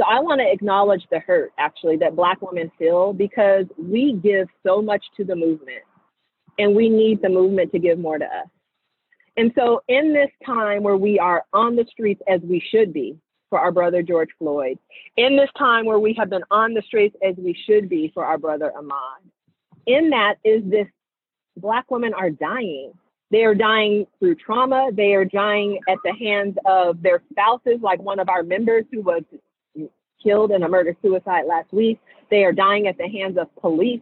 So 0.03 0.09
I 0.09 0.19
want 0.19 0.41
to 0.41 0.51
acknowledge 0.51 1.07
the 1.13 1.21
hurt 1.21 1.53
actually 1.59 1.97
that 1.99 2.17
Black 2.17 2.43
women 2.43 2.73
feel 2.77 3.13
because 3.13 3.67
we 3.79 4.15
give 4.15 4.49
so 4.67 4.83
much 4.83 5.05
to 5.17 5.25
the 5.25 5.37
movement, 5.37 5.83
and 6.59 6.75
we 6.75 6.89
need 6.89 7.23
the 7.23 7.29
movement 7.29 7.71
to 7.71 7.79
give 7.79 8.01
more 8.01 8.19
to 8.19 8.25
us. 8.25 8.49
And 9.37 9.53
so, 9.57 9.81
in 9.87 10.13
this 10.13 10.31
time 10.45 10.83
where 10.83 10.97
we 10.97 11.21
are 11.21 11.45
on 11.53 11.77
the 11.77 11.87
streets 11.89 12.21
as 12.29 12.41
we 12.43 12.61
should 12.73 12.93
be 12.93 13.17
for 13.49 13.61
our 13.61 13.71
brother 13.71 14.03
George 14.03 14.31
Floyd, 14.41 14.77
in 15.17 15.37
this 15.37 15.51
time 15.57 15.87
where 15.87 16.01
we 16.01 16.15
have 16.15 16.31
been 16.31 16.43
on 16.51 16.75
the 16.75 16.83
streets 16.83 17.15
as 17.25 17.37
we 17.37 17.57
should 17.65 17.89
be 17.89 18.11
for 18.13 18.25
our 18.25 18.39
brother 18.39 18.73
Ahmaud, 18.77 19.31
in 19.87 20.11
that 20.11 20.35
is 20.43 20.65
this 20.65 20.89
Black 21.57 21.89
women 21.93 22.13
are 22.13 22.31
dying. 22.31 22.93
They 23.31 23.45
are 23.45 23.55
dying 23.55 24.09
through 24.19 24.35
trauma. 24.35 24.91
They 24.93 25.15
are 25.15 25.25
dying 25.25 25.79
at 25.89 25.99
the 26.05 26.13
hands 26.13 26.57
of 26.67 27.03
their 27.03 27.23
spouses, 27.31 27.79
like 27.81 28.03
one 28.03 28.19
of 28.19 28.29
our 28.29 28.43
members 28.43 28.85
who 28.91 29.01
was 29.03 29.23
killed 30.23 30.51
in 30.53 30.63
a 30.63 30.69
murder 30.69 30.97
suicide 31.03 31.45
last 31.47 31.73
week. 31.73 31.99
They 32.31 32.45
are 32.45 32.53
dying 32.53 32.87
at 32.87 32.99
the 32.99 33.09
hands 33.09 33.39
of 33.39 33.55
police. 33.57 34.01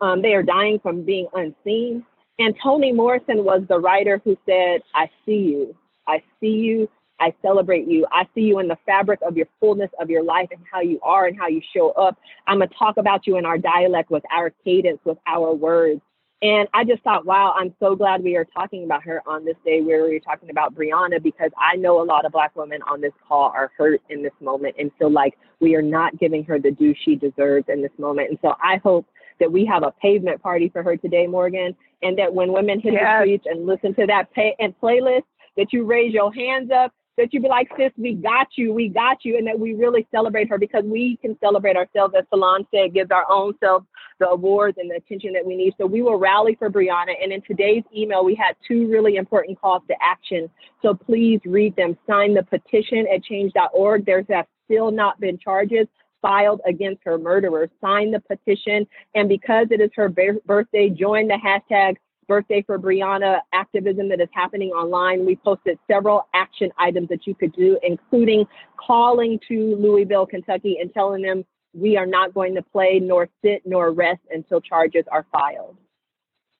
Um, 0.00 0.22
they 0.22 0.34
are 0.34 0.42
dying 0.42 0.78
from 0.80 1.02
being 1.02 1.28
unseen. 1.34 2.04
And 2.38 2.54
Toni 2.62 2.92
Morrison 2.92 3.44
was 3.44 3.62
the 3.68 3.78
writer 3.78 4.20
who 4.24 4.36
said, 4.46 4.82
I 4.94 5.08
see 5.24 5.38
you. 5.38 5.76
I 6.06 6.22
see 6.40 6.48
you. 6.48 6.88
I 7.20 7.32
celebrate 7.42 7.86
you. 7.86 8.06
I 8.10 8.26
see 8.34 8.42
you 8.42 8.58
in 8.58 8.68
the 8.68 8.76
fabric 8.86 9.20
of 9.22 9.36
your 9.36 9.46
fullness 9.60 9.90
of 10.00 10.10
your 10.10 10.24
life 10.24 10.48
and 10.50 10.60
how 10.70 10.80
you 10.80 10.98
are 11.02 11.26
and 11.26 11.38
how 11.38 11.46
you 11.46 11.62
show 11.74 11.90
up. 11.92 12.18
I'm 12.46 12.58
going 12.58 12.68
to 12.68 12.74
talk 12.74 12.96
about 12.96 13.26
you 13.26 13.38
in 13.38 13.46
our 13.46 13.56
dialect 13.56 14.10
with 14.10 14.24
our 14.32 14.50
cadence, 14.64 14.98
with 15.04 15.18
our 15.26 15.54
words. 15.54 16.00
And 16.44 16.68
I 16.74 16.84
just 16.84 17.02
thought, 17.02 17.24
wow, 17.24 17.54
I'm 17.56 17.74
so 17.80 17.96
glad 17.96 18.22
we 18.22 18.36
are 18.36 18.44
talking 18.44 18.84
about 18.84 19.02
her 19.04 19.22
on 19.26 19.46
this 19.46 19.56
day 19.64 19.80
where 19.80 20.02
we're 20.02 20.20
talking 20.20 20.50
about 20.50 20.74
Breonna 20.74 21.22
because 21.22 21.50
I 21.56 21.74
know 21.76 22.02
a 22.02 22.04
lot 22.04 22.26
of 22.26 22.32
Black 22.32 22.54
women 22.54 22.82
on 22.82 23.00
this 23.00 23.14
call 23.26 23.44
are 23.44 23.72
hurt 23.78 24.02
in 24.10 24.22
this 24.22 24.34
moment 24.42 24.76
and 24.78 24.90
feel 24.98 25.10
like 25.10 25.38
we 25.60 25.74
are 25.74 25.80
not 25.80 26.18
giving 26.18 26.44
her 26.44 26.58
the 26.58 26.70
due 26.70 26.94
she 27.02 27.16
deserves 27.16 27.64
in 27.70 27.80
this 27.80 27.92
moment. 27.96 28.28
And 28.28 28.38
so 28.42 28.56
I 28.62 28.76
hope 28.84 29.06
that 29.40 29.50
we 29.50 29.64
have 29.64 29.84
a 29.84 29.92
pavement 29.92 30.42
party 30.42 30.68
for 30.68 30.82
her 30.82 30.98
today, 30.98 31.26
Morgan, 31.26 31.74
and 32.02 32.18
that 32.18 32.34
when 32.34 32.52
women 32.52 32.78
hit 32.78 32.90
the 32.90 32.96
Yes. 32.96 33.22
streets 33.22 33.46
and 33.48 33.64
listen 33.64 33.94
to 33.94 34.06
that 34.08 34.30
pay 34.34 34.54
and 34.58 34.78
playlist, 34.78 35.24
that 35.56 35.72
you 35.72 35.84
raise 35.84 36.12
your 36.12 36.30
hands 36.30 36.70
up, 36.70 36.92
that 37.16 37.32
you 37.32 37.40
be 37.40 37.48
like, 37.48 37.70
sis, 37.78 37.90
we 37.96 38.12
got 38.12 38.48
you, 38.56 38.74
we 38.74 38.90
got 38.90 39.24
you, 39.24 39.38
and 39.38 39.46
that 39.46 39.58
we 39.58 39.72
really 39.72 40.06
celebrate 40.10 40.50
her 40.50 40.58
because 40.58 40.84
we 40.84 41.16
can 41.22 41.38
celebrate 41.40 41.76
ourselves, 41.76 42.14
as 42.18 42.24
Salon 42.28 42.66
said, 42.70 42.92
gives 42.92 43.10
our 43.10 43.24
own 43.30 43.54
self 43.60 43.84
the 44.18 44.28
awards 44.28 44.78
and 44.78 44.90
the 44.90 44.96
attention 44.96 45.32
that 45.32 45.44
we 45.44 45.56
need. 45.56 45.74
So 45.78 45.86
we 45.86 46.02
will 46.02 46.18
rally 46.18 46.54
for 46.58 46.70
Breonna. 46.70 47.14
And 47.22 47.32
in 47.32 47.42
today's 47.42 47.82
email, 47.96 48.24
we 48.24 48.34
had 48.34 48.56
two 48.66 48.88
really 48.88 49.16
important 49.16 49.60
calls 49.60 49.82
to 49.88 49.94
action. 50.02 50.48
So 50.82 50.94
please 50.94 51.40
read 51.44 51.74
them. 51.76 51.96
Sign 52.08 52.34
the 52.34 52.42
petition 52.42 53.06
at 53.12 53.22
change.org. 53.24 54.06
There's 54.06 54.26
have 54.30 54.46
still 54.66 54.90
not 54.90 55.20
been 55.20 55.38
charges 55.38 55.86
filed 56.22 56.62
against 56.66 57.02
her 57.04 57.18
murderer. 57.18 57.68
Sign 57.82 58.10
the 58.10 58.20
petition. 58.20 58.86
And 59.14 59.28
because 59.28 59.66
it 59.70 59.80
is 59.80 59.90
her 59.94 60.08
bir- 60.08 60.40
birthday, 60.46 60.88
join 60.88 61.28
the 61.28 61.34
hashtag 61.34 61.96
birthday 62.26 62.62
for 62.66 62.78
Breonna 62.78 63.40
activism 63.52 64.08
that 64.08 64.20
is 64.20 64.28
happening 64.32 64.70
online. 64.70 65.26
We 65.26 65.36
posted 65.36 65.78
several 65.86 66.26
action 66.34 66.70
items 66.78 67.10
that 67.10 67.26
you 67.26 67.34
could 67.34 67.52
do, 67.52 67.78
including 67.82 68.46
calling 68.76 69.38
to 69.48 69.76
Louisville, 69.76 70.24
Kentucky 70.26 70.78
and 70.80 70.92
telling 70.94 71.22
them 71.22 71.44
we 71.74 71.96
are 71.96 72.06
not 72.06 72.34
going 72.34 72.54
to 72.54 72.62
play 72.62 73.00
nor 73.02 73.28
sit 73.42 73.62
nor 73.64 73.92
rest 73.92 74.20
until 74.30 74.60
charges 74.60 75.04
are 75.10 75.26
filed. 75.32 75.76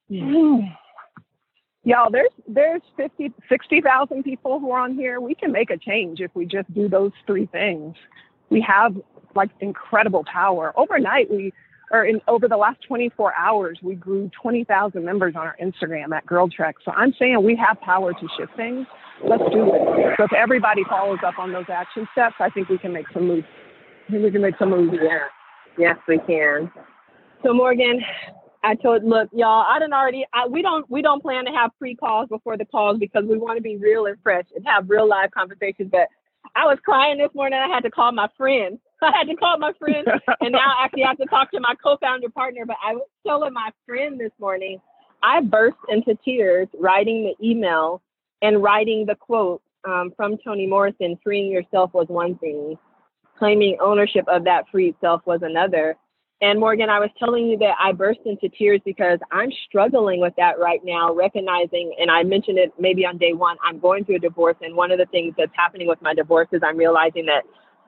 Y'all, 1.87 2.11
there's 2.11 2.31
there's 2.49 2.81
50, 2.97 3.31
60,000 3.49 4.23
people 4.23 4.59
who 4.59 4.71
are 4.71 4.81
on 4.81 4.95
here. 4.95 5.21
We 5.21 5.35
can 5.35 5.53
make 5.53 5.71
a 5.71 5.77
change 5.77 6.21
if 6.21 6.31
we 6.35 6.47
just 6.47 6.73
do 6.73 6.89
those 6.89 7.13
three 7.27 7.47
things. 7.47 7.95
We 8.49 8.65
have 8.67 8.97
like 9.35 9.51
incredible 9.61 10.25
power. 10.25 10.73
Overnight, 10.77 11.31
we 11.31 11.53
or 11.91 12.05
in 12.07 12.21
over 12.27 12.49
the 12.49 12.57
last 12.57 12.79
24 12.89 13.35
hours, 13.35 13.79
we 13.83 13.95
grew 13.95 14.31
20,000 14.41 15.05
members 15.05 15.35
on 15.37 15.43
our 15.43 15.57
Instagram 15.63 16.15
at 16.17 16.25
Girl 16.25 16.49
Trek. 16.49 16.77
So 16.85 16.91
I'm 16.93 17.13
saying 17.19 17.43
we 17.45 17.55
have 17.57 17.79
power 17.81 18.13
to 18.13 18.29
shift 18.39 18.57
things. 18.57 18.87
Let's 19.23 19.45
do 19.53 19.71
it. 19.75 20.15
So 20.17 20.25
if 20.25 20.33
everybody 20.33 20.83
follows 20.89 21.19
up 21.25 21.39
on 21.39 21.53
those 21.53 21.67
action 21.69 22.09
steps, 22.13 22.37
I 22.41 22.49
think 22.51 22.69
we 22.69 22.79
can 22.79 22.93
make 22.93 23.07
some 23.13 23.29
moves. 23.29 23.47
I 24.09 24.19
we 24.19 24.31
can 24.31 24.43
make 24.43 24.59
some 24.59 24.71
moves. 24.71 24.97
Yeah. 25.03 25.19
Yes, 25.79 25.97
we 26.07 26.19
can. 26.19 26.71
So 27.43 27.53
Morgan, 27.53 28.01
I 28.63 28.75
told 28.77 29.05
look, 29.05 29.29
y'all, 29.33 29.65
I 29.69 29.79
didn't 29.79 29.95
already 29.95 30.25
I, 30.33 30.47
we 30.47 30.63
don't 30.63 30.89
we 30.91 31.03
don't 31.03 31.23
plan 31.23 31.45
to 31.47 31.51
have 31.53 31.71
pre 31.79 31.95
calls 31.95 32.29
before 32.29 32.57
the 32.57 32.65
calls 32.65 32.99
because 32.99 33.25
we 33.29 33.37
want 33.39 33.57
to 33.57 33.63
be 33.63 33.77
real 33.77 34.07
and 34.07 34.17
fresh 34.23 34.47
and 34.55 34.67
have 34.67 34.89
real 34.89 35.09
live 35.09 35.31
conversations. 35.31 35.91
But 35.91 36.09
I 36.55 36.65
was 36.67 36.79
crying 36.85 37.19
this 37.19 37.31
morning. 37.35 37.59
I 37.59 37.69
had 37.69 37.83
to 37.83 37.91
call 37.91 38.13
my 38.13 38.29
friend. 38.37 38.79
I 39.03 39.13
had 39.15 39.29
to 39.29 39.37
call 39.37 39.59
my 39.59 39.73
friend 39.79 40.07
and 40.41 40.53
now 40.53 40.59
I 40.59 40.85
actually 40.85 41.03
have 41.03 41.19
to 41.19 41.27
talk 41.27 41.51
to 41.51 41.61
my 41.61 41.75
co-founder 41.83 42.31
partner. 42.31 42.65
But 42.65 42.77
I 42.83 42.95
was 42.95 43.07
telling 43.27 43.53
my 43.53 43.71
friend 43.87 44.19
this 44.19 44.33
morning, 44.39 44.81
I 45.23 45.41
burst 45.41 45.77
into 45.89 46.17
tears 46.25 46.69
writing 46.79 47.25
the 47.25 47.47
email 47.47 48.01
and 48.41 48.63
writing 48.63 49.05
the 49.07 49.15
quote 49.15 49.63
um, 49.85 50.13
from 50.17 50.39
Toni 50.43 50.67
Morrison, 50.67 51.19
freeing 51.23 51.51
yourself 51.51 51.93
was 51.93 52.07
one 52.09 52.37
thing, 52.39 52.79
claiming 53.39 53.77
ownership 53.81 54.25
of 54.29 54.45
that 54.45 54.65
freed 54.71 54.95
self 55.01 55.23
was 55.27 55.41
another. 55.43 55.97
And 56.41 56.61
Morgan, 56.61 56.91
I 56.91 56.99
was 56.99 57.11
telling 57.19 57.47
you 57.47 57.57
that 57.59 57.75
I 57.81 57.93
burst 57.93 58.21
into 58.27 58.49
tears 58.49 58.81
because 58.85 59.19
I'm 59.31 59.51
struggling 59.67 60.21
with 60.21 60.35
that 60.37 60.59
right 60.59 60.81
now, 60.85 61.15
recognizing, 61.15 61.95
and 61.99 62.11
I 62.11 62.23
mentioned 62.23 62.59
it 62.59 62.73
maybe 62.79 63.07
on 63.07 63.19
day 63.19 63.33
one, 63.33 63.57
I'm 63.65 63.79
going 63.79 64.05
through 64.05 64.17
a 64.17 64.21
divorce. 64.21 64.57
And 64.61 64.77
one 64.77 64.91
of 64.91 64.99
the 64.99 65.07
things 65.07 65.35
that's 65.39 65.53
happening 65.55 65.89
with 65.89 66.03
my 66.03 66.13
divorce 66.13 66.49
is 66.53 66.61
I'm 66.65 66.77
realizing 66.77 67.27
that 67.27 67.45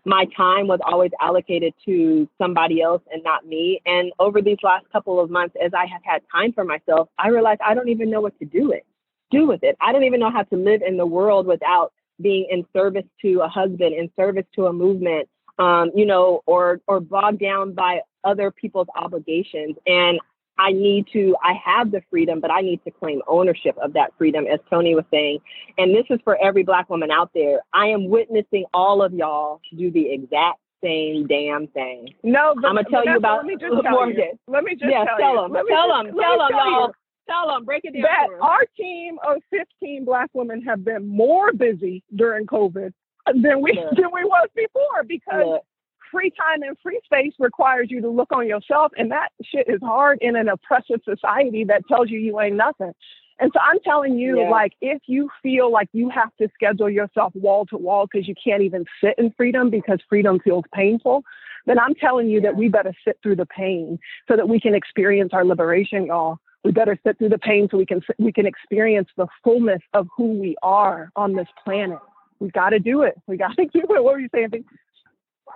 my 0.07 0.25
time 0.37 0.69
was 0.69 0.79
always 0.87 1.11
allocated 1.21 1.75
to 1.85 2.29
somebody 2.39 2.81
else 2.81 3.03
and 3.13 3.23
not 3.25 3.45
me. 3.45 3.83
And 3.85 4.13
over 4.21 4.41
these 4.41 4.59
last 4.63 4.87
couple 4.93 5.21
of 5.21 5.31
months, 5.31 5.57
as 5.63 5.73
I 5.75 5.85
have 5.87 6.01
had 6.05 6.23
time 6.33 6.53
for 6.53 6.65
myself, 6.65 7.09
I 7.19 7.29
realized 7.29 7.61
I 7.67 7.75
don't 7.75 7.89
even 7.89 8.09
know 8.09 8.21
what 8.21 8.39
to 8.39 8.45
do 8.45 8.71
it, 8.71 8.87
do 9.33 9.49
with 9.49 9.65
it. 9.65 9.77
I 9.81 9.93
don't 9.93 10.05
even 10.05 10.21
know 10.21 10.31
how 10.31 10.45
to 10.45 10.57
live 10.57 10.83
in 10.87 10.97
the 10.97 11.07
world 11.07 11.47
without 11.47 11.93
being 12.23 12.47
in 12.51 12.65
service 12.73 13.05
to 13.23 13.41
a 13.41 13.49
husband, 13.49 13.95
in 13.95 14.09
service 14.17 14.47
to 14.55 14.67
a 14.67 14.73
movement, 14.73 15.29
um, 15.59 15.91
you 15.95 16.07
know, 16.07 16.43
or 16.47 16.81
or 16.87 17.01
bogged 17.01 17.41
down 17.41 17.73
by 17.73 18.01
other 18.25 18.51
people's 18.51 18.89
obligations. 18.97 19.77
And 19.87 20.21
I 20.59 20.73
need 20.73 21.07
to, 21.13 21.37
I 21.43 21.53
have 21.65 21.91
the 21.91 22.01
freedom, 22.11 22.41
but 22.41 22.51
I 22.51 22.61
need 22.61 22.83
to 22.85 22.91
claim 22.91 23.21
ownership 23.29 23.77
of 23.79 23.93
that 23.93 24.13
freedom, 24.17 24.47
as 24.47 24.59
Toni 24.71 24.95
was 24.95 25.05
saying. 25.11 25.39
And 25.77 25.95
this 25.95 26.07
is 26.09 26.19
for 26.25 26.37
every 26.43 26.63
Black 26.63 26.89
woman 26.89 27.11
out 27.11 27.31
there. 27.35 27.61
I 27.75 27.87
am 27.87 28.09
witnessing 28.09 28.65
all 28.73 29.03
of 29.03 29.13
y'all 29.13 29.61
do 29.77 29.91
the 29.91 30.11
exact 30.13 30.59
same 30.83 31.27
damn 31.27 31.67
thing. 31.69 32.09
No, 32.23 32.55
but, 32.55 32.69
I'm 32.69 32.77
gonna 32.77 32.89
tell 32.91 33.05
you 33.05 33.17
about 33.17 33.39
let 33.39 33.47
me 33.47 33.57
just 33.61 33.83
tell 33.83 34.11
you. 34.11 34.39
Let 34.49 34.65
me 34.65 34.73
just 34.75 34.91
yeah, 34.91 35.05
tell, 35.05 35.19
tell 35.19 35.43
them, 35.43 35.53
tell 35.53 35.89
them, 35.89 36.15
tell 36.17 36.39
them, 36.39 36.49
y'all. 36.51 36.93
Tell 37.29 37.49
them, 37.49 37.65
break 37.65 37.85
it 37.85 37.93
down. 37.93 38.03
That 38.03 38.29
our 38.41 38.65
team 38.79 39.19
of 39.27 39.39
15 39.51 40.05
Black 40.05 40.31
women 40.33 40.63
have 40.63 40.85
been 40.85 41.09
more 41.09 41.53
busy 41.53 42.05
during 42.15 42.47
COVID 42.47 42.93
than 43.35 43.63
we 43.63 43.73
Look. 43.73 43.97
than 43.97 44.11
we 44.13 44.25
was 44.25 44.49
before 44.55 45.03
because 45.07 45.47
Look, 45.47 45.65
free 46.11 46.31
time 46.31 46.63
and 46.63 46.77
free 46.83 47.01
space 47.05 47.35
requires 47.39 47.91
you 47.91 48.01
to 48.01 48.09
look 48.09 48.33
on 48.33 48.47
yourself, 48.47 48.93
and 48.97 49.11
that 49.11 49.31
shit 49.43 49.69
is 49.69 49.81
hard 49.83 50.19
in 50.21 50.37
an 50.37 50.49
oppressive 50.49 51.01
society 51.05 51.65
that 51.65 51.83
tells 51.89 52.11
you 52.11 52.19
you 52.19 52.41
ain't 52.41 52.57
nothing. 52.57 52.93
And 53.39 53.51
so 53.53 53.61
I'm 53.61 53.79
telling 53.81 54.19
you, 54.19 54.41
Yeah. 54.41 54.51
like, 54.51 54.73
if 54.81 55.03
you 55.07 55.29
feel 55.43 55.71
like 55.71 55.89
you 55.93 56.09
have 56.09 56.35
to 56.37 56.49
schedule 56.55 56.89
yourself 56.89 57.35
wall 57.35 57.67
to 57.67 57.77
wall 57.77 58.07
because 58.11 58.27
you 58.27 58.35
can't 58.43 58.63
even 58.63 58.87
sit 59.03 59.15
in 59.19 59.31
freedom 59.33 59.69
because 59.69 60.01
freedom 60.09 60.41
feels 60.41 60.65
painful, 60.73 61.23
then 61.67 61.79
I'm 61.79 61.95
telling 61.95 62.29
you 62.31 62.41
that 62.43 62.57
we 62.57 62.69
better 62.69 62.95
sit 63.05 63.19
through 63.23 63.37
the 63.37 63.47
pain 63.47 63.99
so 64.27 64.37
that 64.37 64.49
we 64.49 64.59
can 64.59 64.75
experience 64.75 65.31
our 65.35 65.45
liberation, 65.45 66.07
y'all. 66.07 66.39
We 66.65 66.73
better 66.73 66.99
sit 67.07 67.19
through 67.19 67.29
the 67.29 67.39
pain 67.39 67.69
so 67.71 67.77
we 67.77 67.87
can 67.87 68.01
we 68.19 68.33
can 68.33 68.47
experience 68.47 69.09
the 69.17 69.27
fullness 69.45 69.83
of 69.93 70.09
who 70.17 70.33
we 70.33 70.57
are 70.63 71.11
on 71.15 71.35
this 71.35 71.49
planet. 71.65 71.99
We 72.41 72.51
got 72.51 72.71
to 72.71 72.79
do 72.79 73.03
it. 73.03 73.15
We 73.27 73.37
got 73.37 73.57
to 73.57 73.65
do 73.73 73.81
it. 73.81 73.89
What 73.89 74.05
were 74.05 74.21
you 74.21 74.29
saying? 74.35 74.65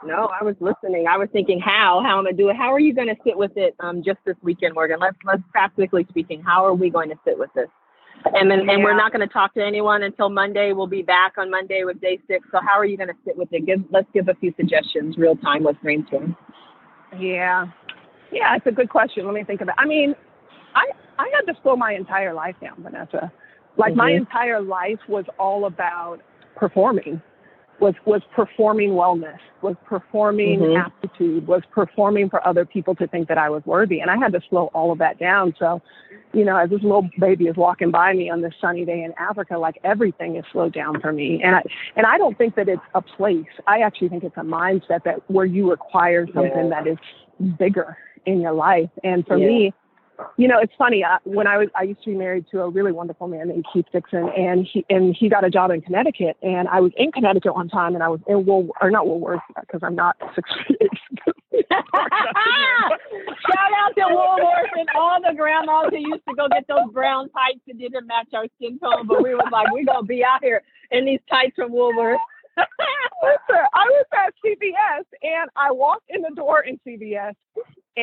No, 0.05 0.31
I 0.39 0.43
was 0.43 0.57
listening. 0.61 1.07
I 1.07 1.19
was 1.19 1.29
thinking 1.33 1.61
how 1.61 2.01
how 2.03 2.13
am 2.13 2.19
I'm 2.21 2.25
gonna 2.25 2.37
do 2.37 2.49
it. 2.49 2.57
How 2.57 2.73
are 2.73 2.81
you 2.81 2.95
gonna 2.95 3.17
sit 3.25 3.37
with 3.37 3.53
it 3.57 3.75
um 3.81 4.03
just 4.03 4.19
this 4.25 4.37
weekend, 4.43 4.75
Morgan? 4.75 4.99
Let's 4.99 5.17
let's 5.25 5.43
practically 5.51 6.07
speaking, 6.09 6.43
how 6.43 6.65
are 6.65 6.75
we 6.75 6.89
going 6.91 7.11
to 7.11 7.17
sit 7.25 7.39
with 7.39 7.51
this? 7.55 7.69
And 8.25 8.51
then 8.51 8.69
and 8.71 8.83
we're 8.83 8.97
not 8.97 9.13
gonna 9.13 9.27
talk 9.27 9.53
to 9.55 9.65
anyone 9.65 10.03
until 10.05 10.31
Monday. 10.31 10.73
We'll 10.73 10.87
be 10.87 11.03
back 11.03 11.35
on 11.37 11.51
Monday 11.51 11.83
with 11.85 12.01
day 12.01 12.19
six. 12.29 12.47
So 12.51 12.61
how 12.67 12.79
are 12.79 12.85
you 12.87 12.97
gonna 12.97 13.13
sit 13.27 13.37
with 13.37 13.53
it? 13.53 13.67
Give 13.67 13.83
let's 13.91 14.09
give 14.15 14.29
a 14.29 14.35
few 14.35 14.55
suggestions 14.57 15.19
real 15.19 15.37
time 15.37 15.65
with 15.65 15.77
brainstorm. 15.83 16.35
Yeah. 17.19 17.67
Yeah, 18.33 18.55
it's 18.57 18.67
a 18.67 18.73
good 18.73 18.89
question. 18.89 19.27
Let 19.27 19.35
me 19.35 19.45
think 19.45 19.61
about 19.61 19.77
It. 19.79 19.83
I 19.83 19.87
mean, 19.87 20.15
I 20.75 20.87
I 21.19 21.31
had 21.35 21.53
to 21.53 21.61
slow 21.63 21.77
my 21.77 21.93
entire 21.93 22.33
life 22.33 22.57
down, 22.61 22.83
Vanessa. 22.83 23.31
Like 23.77 23.95
my 23.95 24.13
Mhm. 24.13 24.19
entire 24.19 24.61
life 24.61 25.01
was 25.09 25.25
all 25.39 25.67
about 25.67 26.21
performing. 26.61 27.21
Was 27.81 27.95
was 28.05 28.21
performing 28.37 28.91
wellness, 28.91 29.39
was 29.63 29.75
performing 29.87 30.61
Mhm. 30.61 30.77
aptitude, 30.85 31.47
was 31.47 31.63
performing 31.71 32.29
for 32.29 32.47
other 32.47 32.67
people 32.67 32.95
to 32.97 33.07
think 33.07 33.27
that 33.29 33.39
I 33.39 33.49
was 33.49 33.65
worthy. 33.65 34.01
And 34.01 34.11
I 34.11 34.19
had 34.19 34.33
to 34.33 34.41
slow 34.51 34.67
all 34.75 34.93
of 34.93 34.99
that 34.99 35.19
down. 35.19 35.55
So, 35.59 35.81
you 36.35 36.45
know, 36.45 36.59
as 36.59 36.69
this 36.69 36.83
little 36.83 37.09
baby 37.19 37.47
is 37.47 37.57
walking 37.57 37.91
by 37.91 38.13
me 38.13 38.29
on 38.29 38.43
this 38.43 38.53
sunny 38.61 38.85
day 38.85 39.03
in 39.03 39.15
Africa, 39.17 39.57
like 39.57 39.79
everything 39.83 40.37
is 40.37 40.45
slowed 40.53 40.75
down 40.75 41.01
for 41.01 41.11
me. 41.11 41.43
And 41.43 41.57
I 41.57 41.63
and 41.97 42.05
I 42.05 42.19
don't 42.19 42.37
think 42.37 42.55
that 42.57 42.69
it's 42.69 42.89
a 42.95 43.01
place. 43.01 43.53
I 43.67 43.81
actually 43.81 44.11
think 44.11 44.25
it's 44.25 44.37
a 44.37 44.49
mindset 44.61 45.03
that 45.05 45.23
where 45.29 45.47
you 45.47 45.71
require 45.71 46.27
something 46.27 46.69
Yeah. 46.69 46.83
that 46.83 46.87
is 46.87 46.99
bigger 47.59 47.97
in 48.27 48.43
your 48.43 48.53
life. 48.53 48.91
And 49.03 49.27
for 49.27 49.39
Yeah. 49.39 49.49
me, 49.49 49.75
you 50.37 50.49
know, 50.49 50.59
it's 50.61 50.73
funny. 50.79 51.05
I, 51.05 51.19
when 51.25 51.47
I 51.47 51.59
was, 51.59 51.69
I 51.75 51.85
used 51.85 52.03
to 52.05 52.11
be 52.11 52.17
married 52.17 52.47
to 52.51 52.61
a 52.61 52.69
really 52.69 52.93
wonderful 52.93 53.29
man 53.29 53.49
named 53.49 53.67
Keith 53.73 53.87
Dixon, 53.93 54.31
and 54.37 54.67
he 54.71 54.85
and 54.89 55.17
he 55.19 55.29
got 55.29 55.45
a 55.45 55.51
job 55.51 55.71
in 55.71 55.81
Connecticut. 55.81 56.37
And 56.43 56.69
I 56.69 56.81
was 56.81 56.93
in 56.97 57.13
Connecticut 57.13 57.55
one 57.55 57.69
time, 57.69 57.95
and 57.95 58.03
I 58.03 58.09
was 58.09 58.21
in 58.27 58.47
Wool, 58.47 58.71
or 58.81 58.91
not 58.91 59.07
Woolworth, 59.07 59.41
because 59.61 59.81
I'm 59.83 59.95
not 59.95 60.17
six 60.35 60.49
feet. 60.69 60.91
Shout 61.53 61.75
out 63.79 63.95
to 63.97 64.05
Woolworth 64.09 64.73
and 64.77 64.89
all 64.95 65.21
the 65.21 65.35
grandmas 65.37 65.91
who 65.91 65.99
used 65.99 66.23
to 66.29 66.35
go 66.35 66.49
get 66.49 66.67
those 66.69 66.91
brown 66.93 67.29
tights 67.31 67.61
that 67.67 67.79
didn't 67.79 68.07
match 68.07 68.29
our 68.35 68.47
skin 68.57 68.79
tone, 68.79 69.07
but 69.07 69.23
we 69.23 69.35
was 69.35 69.49
like, 69.53 69.71
we're 69.73 69.85
gonna 69.85 70.07
be 70.07 70.25
out 70.25 70.43
here 70.43 70.63
in 70.91 71.05
these 71.05 71.21
tights 71.31 71.55
from 71.57 71.73
Woolworth. 71.73 72.21
Listen, 72.57 73.65
I 73.75 73.85
was 73.85 74.07
at 74.13 74.35
CVS, 74.45 75.05
and 75.23 75.51
I 75.57 75.73
walked 75.73 76.05
in 76.09 76.23
the 76.23 76.31
door 76.35 76.63
in 76.63 76.79
CVS, 76.87 77.35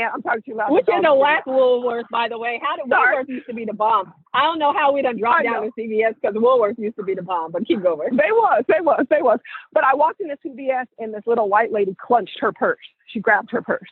and 0.02 0.12
I'm 0.14 0.22
talking 0.22 0.42
too 0.46 0.56
loud. 0.56 0.72
Which 0.72 0.88
is 0.88 1.02
the 1.04 1.12
last 1.12 1.48
Woolworth, 1.48 2.06
by 2.12 2.28
the 2.30 2.38
way. 2.38 2.60
How 2.64 2.76
did 2.76 2.90
Sorry. 2.90 3.16
Woolworth 3.16 3.30
used 3.30 3.48
to 3.48 3.54
be 3.54 3.66
the 3.66 3.74
bomb? 3.74 4.14
I 4.34 4.42
don't 4.44 4.60
know 4.60 4.74
how 4.74 4.92
we 4.92 5.02
done 5.02 5.18
dropped 5.18 5.44
down 5.44 5.64
to 5.64 5.72
CVS 5.78 6.16
because 6.22 6.36
Woolworth 6.36 6.78
used 6.78 6.96
to 6.98 7.04
be 7.04 7.16
the 7.16 7.22
bomb, 7.22 7.52
but 7.52 7.66
keep 7.66 7.82
going. 7.82 8.16
They 8.16 8.32
was, 8.32 8.64
they 8.68 8.82
was, 8.82 9.06
they 9.10 9.22
was. 9.22 9.40
But 9.74 9.84
I 9.84 9.96
walked 9.96 10.22
into 10.22 10.38
CVS 10.46 10.88
and 11.00 11.14
this 11.14 11.24
little 11.26 11.50
white 11.50 11.72
lady 11.72 11.96
clenched 12.00 12.38
her 12.40 12.52
purse. 12.52 12.78
She 13.08 13.20
grabbed 13.20 13.52
her 13.52 13.62
purse. 13.62 13.90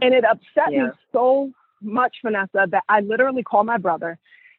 And 0.00 0.14
it 0.14 0.24
upset 0.24 0.70
me 0.70 0.84
so 1.12 1.50
much, 1.80 2.16
Vanessa, 2.24 2.66
that 2.70 2.84
I 2.88 3.00
literally 3.00 3.42
called 3.42 3.66
my 3.66 3.78
brother 3.78 4.18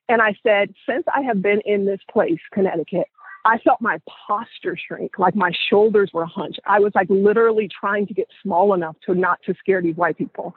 and 0.10 0.22
I 0.22 0.36
said, 0.44 0.74
since 0.88 1.06
I 1.14 1.22
have 1.22 1.42
been 1.42 1.62
in 1.66 1.86
this 1.86 2.00
place, 2.12 2.40
Connecticut, 2.54 3.08
I 3.46 3.58
felt 3.60 3.82
my 3.82 4.00
posture 4.28 4.78
shrink, 4.78 5.20
like 5.20 5.36
my 5.36 5.52
shoulders 5.70 6.12
were 6.14 6.26
hunched. 6.26 6.60
I 6.66 6.80
was 6.80 6.94
like 6.96 7.08
literally 7.10 7.68
trying 7.68 8.08
to 8.08 8.14
get 8.14 8.28
small 8.42 8.74
enough 8.74 8.96
to 9.06 9.16
not 9.16 9.40
to 9.46 9.54
scare 9.60 9.82
these 9.82 9.96
white 9.96 10.18
people. 10.18 10.56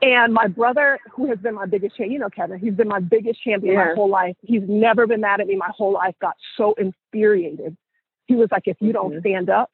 And 0.00 0.32
my 0.32 0.46
brother, 0.46 0.98
who 1.12 1.28
has 1.28 1.38
been 1.38 1.54
my 1.54 1.66
biggest 1.66 1.96
champion, 1.96 2.12
you 2.12 2.18
know, 2.18 2.30
Kevin, 2.30 2.58
he's 2.58 2.74
been 2.74 2.88
my 2.88 3.00
biggest 3.00 3.42
champion 3.42 3.74
my 3.74 3.92
whole 3.94 4.08
life. 4.08 4.36
He's 4.42 4.62
never 4.68 5.06
been 5.06 5.20
mad 5.20 5.40
at 5.40 5.46
me 5.46 5.56
my 5.56 5.70
whole 5.76 5.92
life, 5.92 6.14
got 6.20 6.34
so 6.56 6.74
infuriated. 6.74 7.76
He 8.26 8.34
was 8.36 8.48
like, 8.52 8.64
if 8.66 8.76
you 8.80 8.92
don't 8.92 9.14
Mhm. 9.14 9.20
stand 9.20 9.50
up, 9.50 9.70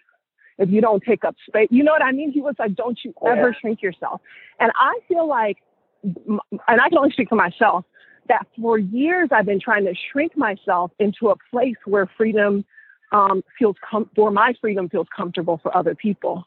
if 0.59 0.70
you 0.70 0.80
don't 0.80 1.02
take 1.02 1.24
up 1.24 1.35
space, 1.46 1.68
you 1.70 1.83
know 1.83 1.92
what 1.92 2.02
I 2.02 2.12
mean? 2.12 2.30
He 2.30 2.40
was 2.40 2.54
like, 2.59 2.74
don't 2.74 2.98
you 3.04 3.12
ever 3.26 3.48
Yeah. 3.48 3.59
shrink 3.59 3.83
yourself. 3.83 4.20
And 4.61 4.70
I 4.76 4.98
feel 5.09 5.26
like, 5.26 5.59
and 6.04 6.40
I 6.80 6.88
can 6.88 6.98
only 6.98 7.11
speak 7.11 7.28
for 7.28 7.37
myself, 7.37 7.85
that 8.28 8.46
for 8.60 8.78
years 8.78 9.28
I've 9.32 9.46
been 9.46 9.60
trying 9.60 9.84
to 9.84 9.94
shrink 10.10 10.37
myself 10.37 10.90
into 10.98 11.30
a 11.30 11.37
place 11.50 11.76
where 11.84 12.08
freedom 12.16 12.64
um, 13.12 13.44
feels 13.58 13.76
com- 13.88 14.10
where 14.16 14.30
my 14.30 14.54
freedom 14.60 14.88
feels 14.88 15.06
comfortable 15.14 15.58
for 15.62 15.76
other 15.76 15.94
people. 15.94 16.46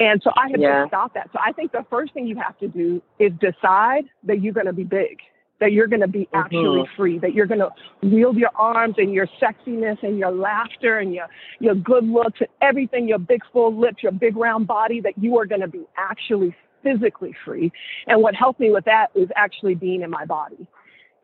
And 0.00 0.20
so 0.22 0.32
I 0.36 0.50
have 0.50 0.60
Yeah. 0.60 0.82
to 0.82 0.88
stop 0.88 1.14
that. 1.14 1.30
So 1.32 1.38
I 1.42 1.52
think 1.52 1.72
the 1.72 1.84
first 1.88 2.12
thing 2.12 2.26
you 2.26 2.36
have 2.36 2.58
to 2.58 2.68
do 2.68 3.00
is 3.18 3.32
decide 3.34 4.08
that 4.24 4.40
you're 4.42 4.52
going 4.52 4.66
to 4.66 4.72
be 4.72 4.84
big, 4.84 5.20
that 5.60 5.72
you're 5.72 5.86
going 5.86 6.00
to 6.00 6.08
be 6.08 6.28
actually 6.34 6.82
Mhm. 6.82 6.88
free, 6.96 7.18
that 7.18 7.32
you're 7.32 7.46
going 7.46 7.60
to 7.60 7.72
wield 8.02 8.36
your 8.36 8.50
arms 8.56 8.96
and 8.98 9.14
your 9.14 9.28
sexiness 9.40 10.02
and 10.02 10.18
your 10.18 10.32
laughter 10.32 10.98
and 10.98 11.14
your, 11.14 11.26
your 11.60 11.76
good 11.76 12.04
looks 12.04 12.40
and 12.40 12.50
everything, 12.60 13.06
your 13.08 13.20
big 13.20 13.42
full 13.52 13.72
lips, 13.72 14.02
your 14.02 14.12
big 14.12 14.36
round 14.36 14.66
body, 14.66 15.00
that 15.00 15.16
you 15.16 15.38
are 15.38 15.46
going 15.46 15.60
to 15.60 15.68
be 15.68 15.86
actually 15.96 16.54
physically 16.82 17.32
free. 17.44 17.72
And 18.08 18.20
what 18.20 18.34
helped 18.34 18.60
me 18.60 18.70
with 18.70 18.84
that 18.84 19.10
is 19.14 19.30
actually 19.36 19.74
being 19.76 20.02
in 20.02 20.10
my 20.10 20.26
body 20.26 20.66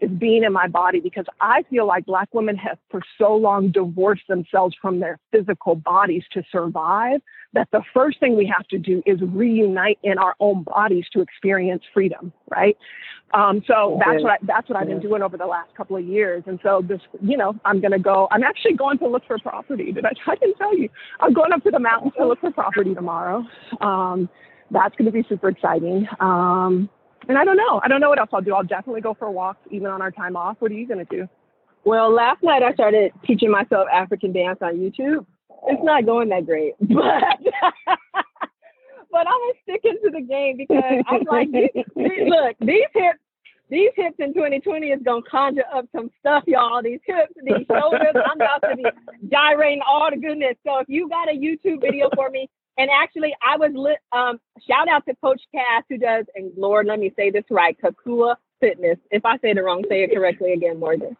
is 0.00 0.10
being 0.10 0.44
in 0.44 0.52
my 0.52 0.66
body 0.66 1.00
because 1.00 1.26
I 1.40 1.62
feel 1.70 1.86
like 1.86 2.06
Black 2.06 2.32
women 2.32 2.56
have 2.56 2.78
for 2.90 3.00
so 3.18 3.34
long 3.34 3.70
divorced 3.70 4.26
themselves 4.28 4.74
from 4.80 5.00
their 5.00 5.18
physical 5.30 5.74
bodies 5.74 6.22
to 6.32 6.42
survive 6.50 7.20
that 7.52 7.68
the 7.72 7.82
first 7.92 8.20
thing 8.20 8.36
we 8.36 8.46
have 8.46 8.66
to 8.68 8.78
do 8.78 9.02
is 9.06 9.18
reunite 9.20 9.98
in 10.02 10.18
our 10.18 10.34
own 10.40 10.62
bodies 10.62 11.04
to 11.12 11.20
experience 11.20 11.82
freedom, 11.92 12.32
right? 12.48 12.76
Um, 13.32 13.62
so 13.66 14.00
that's 14.04 14.22
what 14.22 14.32
I, 14.32 14.36
that's 14.42 14.68
what 14.68 14.76
I've 14.76 14.88
been 14.88 15.00
doing 15.00 15.22
over 15.22 15.36
the 15.36 15.46
last 15.46 15.74
couple 15.76 15.96
of 15.96 16.04
years. 16.04 16.42
And 16.46 16.58
so 16.62 16.82
this, 16.86 17.00
you 17.22 17.36
know, 17.36 17.54
I'm 17.64 17.80
going 17.80 17.92
to 17.92 17.98
go. 17.98 18.28
I'm 18.30 18.42
actually 18.42 18.74
going 18.74 18.98
to 18.98 19.08
look 19.08 19.24
for 19.26 19.38
property. 19.38 19.92
Did 19.92 20.04
I? 20.04 20.10
I 20.26 20.36
can 20.36 20.54
tell 20.54 20.76
you, 20.76 20.88
I'm 21.20 21.32
going 21.32 21.52
up 21.52 21.62
to 21.64 21.70
the 21.70 21.78
mountains 21.78 22.12
to 22.18 22.26
look 22.26 22.40
for 22.40 22.50
property 22.50 22.94
tomorrow. 22.94 23.44
Um, 23.80 24.28
that's 24.70 24.94
going 24.96 25.06
to 25.06 25.12
be 25.12 25.24
super 25.28 25.48
exciting. 25.48 26.06
Um, 26.20 26.88
and 27.30 27.38
I 27.38 27.44
don't 27.44 27.56
know. 27.56 27.80
I 27.84 27.86
don't 27.86 28.00
know 28.00 28.08
what 28.08 28.18
else 28.18 28.30
I'll 28.32 28.40
do. 28.40 28.54
I'll 28.54 28.64
definitely 28.64 29.00
go 29.00 29.14
for 29.14 29.30
walks 29.30 29.60
even 29.70 29.86
on 29.86 30.02
our 30.02 30.10
time 30.10 30.34
off. 30.34 30.56
What 30.58 30.72
are 30.72 30.74
you 30.74 30.86
going 30.86 31.06
to 31.06 31.16
do? 31.16 31.28
Well, 31.84 32.12
last 32.12 32.42
night 32.42 32.64
I 32.64 32.74
started 32.74 33.12
teaching 33.24 33.52
myself 33.52 33.86
African 33.92 34.32
dance 34.32 34.58
on 34.60 34.74
YouTube. 34.74 35.24
It's 35.68 35.82
not 35.84 36.06
going 36.06 36.28
that 36.30 36.44
great, 36.44 36.74
but 36.80 37.22
but 39.10 39.26
I'm 39.26 39.40
gonna 39.40 39.52
stick 39.62 39.82
into 39.84 40.10
the 40.12 40.22
game 40.22 40.56
because 40.56 40.82
I'm 41.06 41.22
like, 41.24 41.48
look, 41.96 42.56
these 42.60 42.86
hips, 42.94 43.18
these 43.68 43.90
hips 43.94 44.16
in 44.18 44.32
2020 44.32 44.86
is 44.88 45.00
gonna 45.04 45.22
conjure 45.30 45.64
up 45.72 45.86
some 45.94 46.10
stuff, 46.18 46.44
y'all. 46.46 46.82
These 46.82 47.00
hips, 47.06 47.32
these 47.42 47.66
shoulders, 47.70 48.14
I'm 48.14 48.40
about 48.40 48.62
to 48.70 48.76
be 48.76 48.84
gyrating 49.30 49.82
all 49.86 50.10
the 50.10 50.16
goodness. 50.16 50.56
So 50.66 50.78
if 50.78 50.88
you 50.88 51.08
got 51.08 51.28
a 51.28 51.32
YouTube 51.32 51.82
video 51.82 52.08
for 52.14 52.30
me, 52.30 52.48
And 52.80 52.88
actually, 52.90 53.34
I 53.46 53.58
was 53.58 53.72
lit. 53.74 53.98
Um, 54.10 54.40
shout 54.66 54.88
out 54.88 55.04
to 55.06 55.14
Coach 55.22 55.42
Cass 55.54 55.84
who 55.90 55.98
does, 55.98 56.24
and 56.34 56.50
Lord, 56.56 56.86
let 56.86 56.98
me 56.98 57.12
say 57.14 57.30
this 57.30 57.44
right, 57.50 57.76
Kakua 57.78 58.36
Fitness. 58.58 58.96
If 59.10 59.26
I 59.26 59.36
say 59.38 59.50
it 59.50 59.60
wrong, 59.62 59.84
say 59.86 60.04
it 60.04 60.14
correctly 60.14 60.54
again, 60.54 60.80
Morgan. 60.80 61.14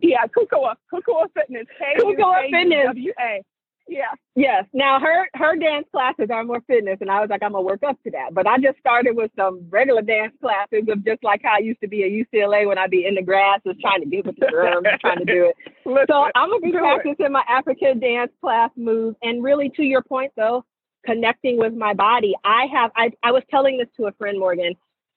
Yeah, 0.00 0.24
Kukuwa, 0.26 0.76
Kukuwa 0.92 1.26
Fitness. 1.34 1.66
Kukuwa 1.98 2.48
Fitness. 2.52 2.86
W-A. 2.86 3.42
Yeah. 3.88 4.12
Yes. 4.36 4.64
Now 4.72 5.00
her 5.00 5.28
her 5.34 5.56
dance 5.56 5.86
classes 5.92 6.28
are 6.30 6.44
more 6.44 6.60
fitness, 6.68 6.98
and 7.00 7.10
I 7.10 7.20
was 7.20 7.30
like, 7.30 7.42
I'm 7.42 7.50
gonna 7.50 7.64
work 7.64 7.82
up 7.82 8.00
to 8.04 8.12
that. 8.12 8.32
But 8.32 8.46
I 8.46 8.58
just 8.58 8.78
started 8.78 9.16
with 9.16 9.32
some 9.36 9.66
regular 9.70 10.02
dance 10.02 10.34
classes 10.40 10.84
of 10.88 11.04
just 11.04 11.24
like 11.24 11.40
how 11.42 11.56
I 11.56 11.58
used 11.58 11.80
to 11.80 11.88
be 11.88 12.04
at 12.04 12.10
UCLA 12.10 12.66
when 12.68 12.78
I'd 12.78 12.90
be 12.92 13.06
in 13.06 13.16
the 13.16 13.22
grass, 13.22 13.58
just 13.66 13.80
trying 13.80 14.00
to 14.00 14.06
get 14.06 14.24
with 14.24 14.36
the 14.38 14.46
drums, 14.52 14.86
trying 15.00 15.18
to 15.18 15.24
do 15.24 15.46
it. 15.50 15.56
Listen, 15.84 16.06
So 16.08 16.28
I'm 16.36 16.50
gonna 16.50 16.60
be 16.60 16.70
do 16.70 16.78
it. 16.78 16.80
practicing 16.80 17.32
my 17.32 17.42
African 17.48 17.98
dance 17.98 18.30
class 18.40 18.70
moves, 18.76 19.16
and 19.22 19.42
really 19.42 19.68
to 19.76 19.82
your 19.82 20.02
point 20.02 20.32
though, 20.36 20.64
connecting 21.04 21.58
with 21.58 21.74
my 21.74 21.94
body. 21.94 22.34
I 22.44 22.66
have. 22.72 22.90
I 22.96 23.10
I 23.22 23.32
was 23.32 23.42
telling 23.50 23.78
this 23.78 23.88
to 23.96 24.06
a 24.06 24.12
friend, 24.12 24.38
Morgan. 24.38 24.74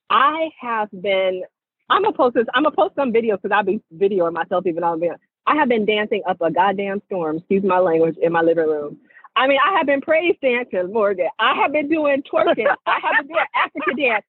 I 0.09 0.49
have 0.59 0.89
been. 1.01 1.43
I'm 1.89 2.03
gonna 2.03 2.15
post 2.15 2.35
this. 2.35 2.45
I'm 2.53 2.63
gonna 2.63 2.75
post 2.75 2.95
some 2.95 3.13
videos 3.13 3.41
because 3.41 3.55
I'll 3.55 3.63
be 3.63 3.81
videoing 3.95 4.33
myself 4.33 4.65
even 4.65 4.83
on 4.83 4.99
video. 4.99 5.17
I 5.47 5.55
have 5.55 5.69
been 5.69 5.85
dancing 5.85 6.23
up 6.27 6.41
a 6.41 6.51
goddamn 6.51 7.01
storm, 7.05 7.37
excuse 7.37 7.63
my 7.63 7.79
language, 7.79 8.17
in 8.21 8.31
my 8.31 8.41
living 8.41 8.67
room. 8.67 8.97
I 9.35 9.47
mean, 9.47 9.59
I 9.63 9.77
have 9.77 9.85
been 9.85 10.01
praise 10.01 10.35
dancing, 10.41 10.91
Morgan. 10.91 11.27
I 11.39 11.53
have 11.55 11.71
been 11.71 11.89
doing 11.89 12.23
twerking. 12.23 12.73
I 12.85 12.99
have 13.01 13.27
been 13.27 13.35
doing 13.35 13.45
African 13.53 13.97
dance. 13.97 14.25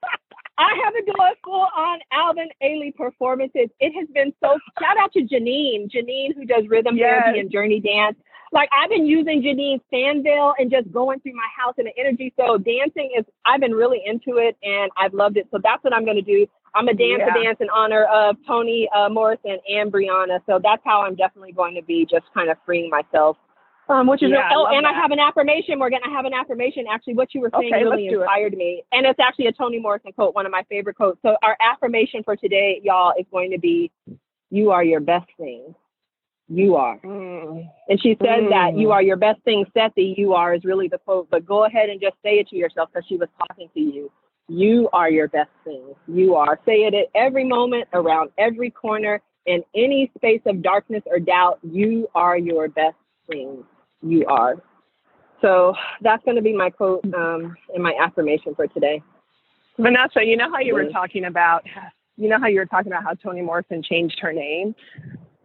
I 0.58 0.72
have 0.84 0.94
been 0.94 1.04
doing 1.04 1.34
full 1.44 1.66
on 1.76 1.98
Alvin 2.12 2.48
Ailey 2.62 2.94
performances. 2.94 3.68
It 3.80 3.92
has 3.98 4.08
been 4.14 4.32
so 4.42 4.58
shout 4.80 4.96
out 4.98 5.12
to 5.12 5.20
Janine, 5.20 5.90
Janine 5.90 6.34
who 6.34 6.44
does 6.44 6.64
rhythm 6.68 6.96
Yes. 6.96 7.22
therapy 7.22 7.40
and 7.40 7.50
journey 7.50 7.80
dance. 7.80 8.16
Like 8.52 8.68
I've 8.72 8.88
been 8.90 9.06
using 9.06 9.42
Janine's 9.42 9.82
Sandville 9.92 10.54
and 10.58 10.70
just 10.70 10.90
going 10.92 11.20
through 11.20 11.34
my 11.34 11.48
house 11.56 11.74
and 11.78 11.86
the 11.86 11.98
energy. 11.98 12.32
So 12.38 12.56
dancing 12.58 13.10
is 13.18 13.24
I've 13.44 13.60
been 13.60 13.74
really 13.74 14.00
into 14.06 14.38
it 14.38 14.56
and 14.62 14.90
I've 14.96 15.12
loved 15.14 15.36
it. 15.36 15.46
So 15.50 15.58
that's 15.62 15.82
what 15.84 15.92
I'm 15.92 16.06
gonna 16.06 16.22
do. 16.22 16.46
I'm 16.74 16.88
a 16.88 16.94
dance 16.94 17.22
Yeah. 17.26 17.34
a 17.38 17.42
dance 17.44 17.58
in 17.60 17.68
honor 17.70 18.04
of 18.04 18.36
Toni 18.46 18.88
uh, 18.94 19.08
Morrison 19.08 19.58
and 19.68 19.92
Breonna. 19.92 20.40
So 20.46 20.58
that's 20.62 20.82
how 20.84 21.02
I'm 21.02 21.16
definitely 21.16 21.52
going 21.52 21.74
to 21.74 21.82
be 21.82 22.06
just 22.06 22.26
kind 22.34 22.50
of 22.50 22.56
freeing 22.64 22.88
myself. 22.90 23.36
Um, 23.88 24.08
which 24.08 24.22
is 24.22 24.30
Yeah, 24.30 24.48
I 24.50 24.54
oh, 24.54 24.62
love 24.62 24.72
and 24.74 24.86
I 24.86 24.92
have 24.92 25.12
an 25.12 25.20
affirmation, 25.20 25.78
Morgan. 25.78 26.00
I 26.04 26.10
have 26.10 26.24
an 26.24 26.34
affirmation. 26.34 26.86
Actually, 26.90 27.14
what 27.14 27.34
you 27.34 27.40
were 27.40 27.50
saying 27.58 27.72
Okay, 27.72 27.84
really 27.84 28.06
it. 28.08 28.14
inspired 28.14 28.56
me, 28.56 28.82
and 28.92 29.06
it's 29.06 29.20
actually 29.20 29.46
a 29.46 29.52
Toni 29.52 29.78
Morrison 29.78 30.12
quote, 30.12 30.34
one 30.34 30.44
of 30.44 30.50
my 30.50 30.64
favorite 30.68 30.96
quotes. 30.96 31.20
So 31.22 31.36
our 31.42 31.56
affirmation 31.60 32.22
for 32.24 32.34
today, 32.34 32.80
y'all, 32.82 33.12
is 33.18 33.26
going 33.30 33.52
to 33.52 33.58
be, 33.58 33.92
"You 34.50 34.72
are 34.72 34.82
your 34.82 34.98
best 34.98 35.28
thing. 35.38 35.72
You 36.48 36.74
are." 36.74 36.98
Mm. 36.98 37.68
And 37.88 38.00
she 38.00 38.16
says 38.20 38.44
that 38.50 38.74
Mm. 38.74 38.80
you 38.80 38.90
are 38.90 39.02
your 39.02 39.16
best 39.16 39.40
thing, 39.42 39.64
Sethe. 39.76 40.18
You 40.18 40.34
are 40.34 40.54
is 40.54 40.64
really 40.64 40.88
the 40.88 40.98
quote, 40.98 41.30
but 41.30 41.46
go 41.46 41.64
ahead 41.64 41.88
and 41.88 42.00
just 42.00 42.16
say 42.24 42.40
it 42.40 42.48
to 42.48 42.56
yourself 42.56 42.90
because 42.92 43.06
she 43.06 43.16
was 43.16 43.28
talking 43.38 43.68
to 43.72 43.80
you. 43.80 44.10
You 44.48 44.88
are 44.92 45.10
your 45.10 45.28
best 45.28 45.50
thing. 45.64 45.94
You 46.08 46.34
are. 46.34 46.58
Say 46.66 46.84
it 46.84 46.94
at 46.94 47.06
every 47.14 47.44
moment, 47.44 47.88
around 47.92 48.30
every 48.36 48.70
corner, 48.70 49.20
in 49.46 49.62
any 49.76 50.10
space 50.16 50.42
of 50.46 50.60
darkness 50.60 51.02
or 51.06 51.20
doubt. 51.20 51.60
You 51.62 52.08
are 52.16 52.36
your 52.36 52.68
best 52.68 52.96
thing. 53.30 53.64
You 54.06 54.24
are. 54.26 54.56
So 55.42 55.74
that's 56.00 56.24
going 56.24 56.36
to 56.36 56.42
be 56.42 56.54
my 56.54 56.70
quote 56.70 57.04
um, 57.14 57.56
and 57.74 57.82
my 57.82 57.94
affirmation 58.00 58.54
for 58.54 58.66
today. 58.68 59.02
Vanessa, 59.78 60.24
you 60.24 60.36
know 60.36 60.50
how 60.50 60.60
you 60.60 60.74
were 60.74 60.90
talking 60.90 61.24
about, 61.26 61.64
you 62.16 62.28
know 62.28 62.38
how 62.40 62.46
you 62.46 62.58
were 62.58 62.66
talking 62.66 62.90
about 62.90 63.04
how 63.04 63.14
Toni 63.14 63.42
Morrison 63.42 63.82
changed 63.82 64.18
her 64.20 64.32
name. 64.32 64.74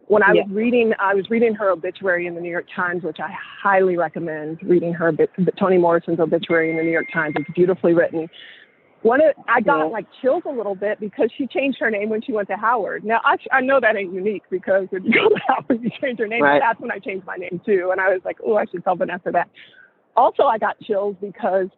When 0.06 0.22
I 0.22 0.32
Yes. 0.32 0.46
was 0.46 0.56
reading, 0.56 0.92
I 0.98 1.14
was 1.14 1.28
reading 1.30 1.54
her 1.54 1.70
obituary 1.70 2.26
in 2.26 2.34
the 2.34 2.40
New 2.40 2.50
York 2.50 2.66
Times, 2.74 3.02
which 3.02 3.18
I 3.20 3.30
highly 3.62 3.96
recommend 3.96 4.58
reading 4.62 4.92
her 4.94 5.12
Toni 5.58 5.78
Morrison's 5.78 6.20
obituary 6.20 6.70
in 6.70 6.76
the 6.76 6.82
New 6.82 6.90
York 6.90 7.10
Times. 7.12 7.34
It's 7.38 7.50
beautifully 7.54 7.94
written. 7.94 8.28
One, 9.02 9.20
of, 9.20 9.34
I 9.48 9.60
got 9.60 9.90
like 9.90 10.06
chills 10.20 10.44
a 10.46 10.52
little 10.52 10.76
bit 10.76 11.00
because 11.00 11.28
she 11.36 11.48
changed 11.48 11.78
her 11.80 11.90
name 11.90 12.08
when 12.08 12.22
she 12.22 12.32
went 12.32 12.48
to 12.48 12.56
Howard. 12.56 13.04
Now 13.04 13.20
I, 13.24 13.36
I 13.50 13.60
know 13.60 13.80
that 13.80 13.96
ain't 13.96 14.14
unique 14.14 14.44
because 14.48 14.86
when 14.90 15.04
you 15.04 15.12
go 15.12 15.28
to 15.28 15.40
Howard, 15.48 15.82
you 15.82 15.90
change 16.00 16.20
your 16.20 16.28
name. 16.28 16.42
Right. 16.42 16.60
That's 16.60 16.80
when 16.80 16.92
I 16.92 16.98
changed 16.98 17.26
my 17.26 17.36
name 17.36 17.60
too, 17.66 17.88
and 17.90 18.00
I 18.00 18.10
was 18.10 18.20
like, 18.24 18.38
oh, 18.46 18.56
I 18.56 18.64
should 18.66 18.84
tell 18.84 18.94
Vanessa 18.94 19.30
that. 19.32 19.50
Also, 20.16 20.44
I 20.44 20.58
got 20.58 20.78
chills 20.80 21.16
because 21.20 21.68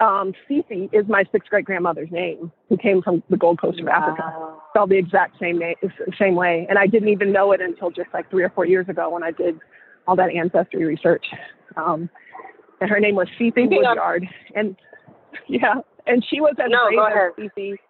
um, 0.00 0.32
Fifi 0.46 0.88
is 0.92 1.06
my 1.08 1.24
sixth 1.32 1.50
great 1.50 1.64
grandmother's 1.64 2.10
name, 2.10 2.52
who 2.68 2.76
came 2.76 3.02
from 3.02 3.22
the 3.30 3.36
Gold 3.36 3.60
Coast 3.60 3.80
of 3.80 3.88
Africa. 3.88 4.56
Spelled 4.70 4.90
the 4.90 4.98
exact 4.98 5.38
same 5.40 5.58
name, 5.58 5.76
same 6.18 6.34
way, 6.36 6.66
and 6.68 6.78
I 6.78 6.86
didn't 6.86 7.08
even 7.08 7.32
know 7.32 7.52
it 7.52 7.60
until 7.60 7.90
just 7.90 8.08
like 8.14 8.30
three 8.30 8.44
or 8.44 8.50
four 8.50 8.66
years 8.66 8.88
ago 8.88 9.10
when 9.10 9.24
I 9.24 9.30
did 9.32 9.58
all 10.06 10.14
that 10.16 10.30
ancestry 10.30 10.84
research. 10.84 11.24
Um, 11.76 12.08
and 12.80 12.90
her 12.90 13.00
name 13.00 13.14
was 13.14 13.28
Fifi 13.38 13.66
Woodyard, 13.66 14.26
and 14.54 14.76
yeah, 15.48 15.74
and 16.06 16.24
she 16.28 16.40
was 16.40 16.54
as 16.58 16.70
No, 16.70 16.86
brave 16.88 16.98
as. 17.16 17.50
Fifi. 17.54 17.80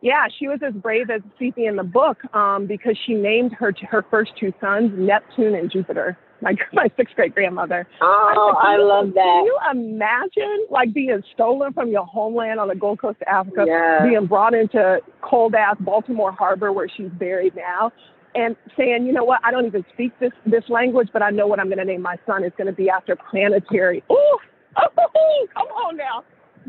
Yeah, 0.00 0.26
she 0.36 0.48
was 0.48 0.58
as 0.66 0.74
brave 0.74 1.10
as 1.10 1.20
Fifi 1.38 1.66
in 1.66 1.76
the 1.76 1.84
book 1.84 2.18
um, 2.34 2.66
because 2.66 2.98
she 3.06 3.14
named 3.14 3.52
her 3.54 3.72
her 3.88 4.04
first 4.10 4.32
two 4.38 4.52
sons 4.60 4.90
Neptune 4.96 5.54
and 5.54 5.70
Jupiter. 5.70 6.18
My 6.42 6.54
my 6.72 6.88
sixth 6.96 7.14
great 7.14 7.36
grandmother. 7.36 7.86
Oh, 8.00 8.54
I 8.60 8.72
"Can 8.72 8.80
you- 8.80 8.88
love 8.88 9.14
that. 9.14 9.20
Can 9.22 9.44
you 9.44 9.58
imagine 9.70 10.66
like 10.70 10.92
being 10.92 11.22
stolen 11.34 11.72
from 11.72 11.88
your 11.90 12.04
homeland 12.04 12.58
on 12.58 12.66
the 12.66 12.74
Gold 12.74 12.98
Coast 12.98 13.18
of 13.22 13.28
Africa, 13.28 13.64
Yeah. 13.64 14.04
being 14.04 14.26
brought 14.26 14.52
into 14.52 14.98
cold 15.20 15.54
ass 15.54 15.76
Baltimore 15.78 16.32
Harbor 16.32 16.72
where 16.72 16.88
she's 16.88 17.10
buried 17.10 17.54
now, 17.54 17.92
and 18.34 18.56
saying, 18.76 19.06
you 19.06 19.12
know 19.12 19.22
what, 19.22 19.38
I 19.44 19.52
don't 19.52 19.66
even 19.66 19.84
speak 19.94 20.18
this 20.18 20.32
this 20.44 20.64
language, 20.68 21.10
but 21.12 21.22
I 21.22 21.30
know 21.30 21.46
what 21.46 21.60
I'm 21.60 21.66
going 21.66 21.78
to 21.78 21.84
name 21.84 22.02
my 22.02 22.16
son. 22.26 22.42
It's 22.42 22.56
going 22.56 22.66
to 22.66 22.72
be 22.72 22.90
after 22.90 23.14
planetary. 23.14 24.02
Ooh, 24.10 24.16
oh, 24.16 25.46
come 25.54 25.68
on 25.68 25.96
now, 25.96 26.24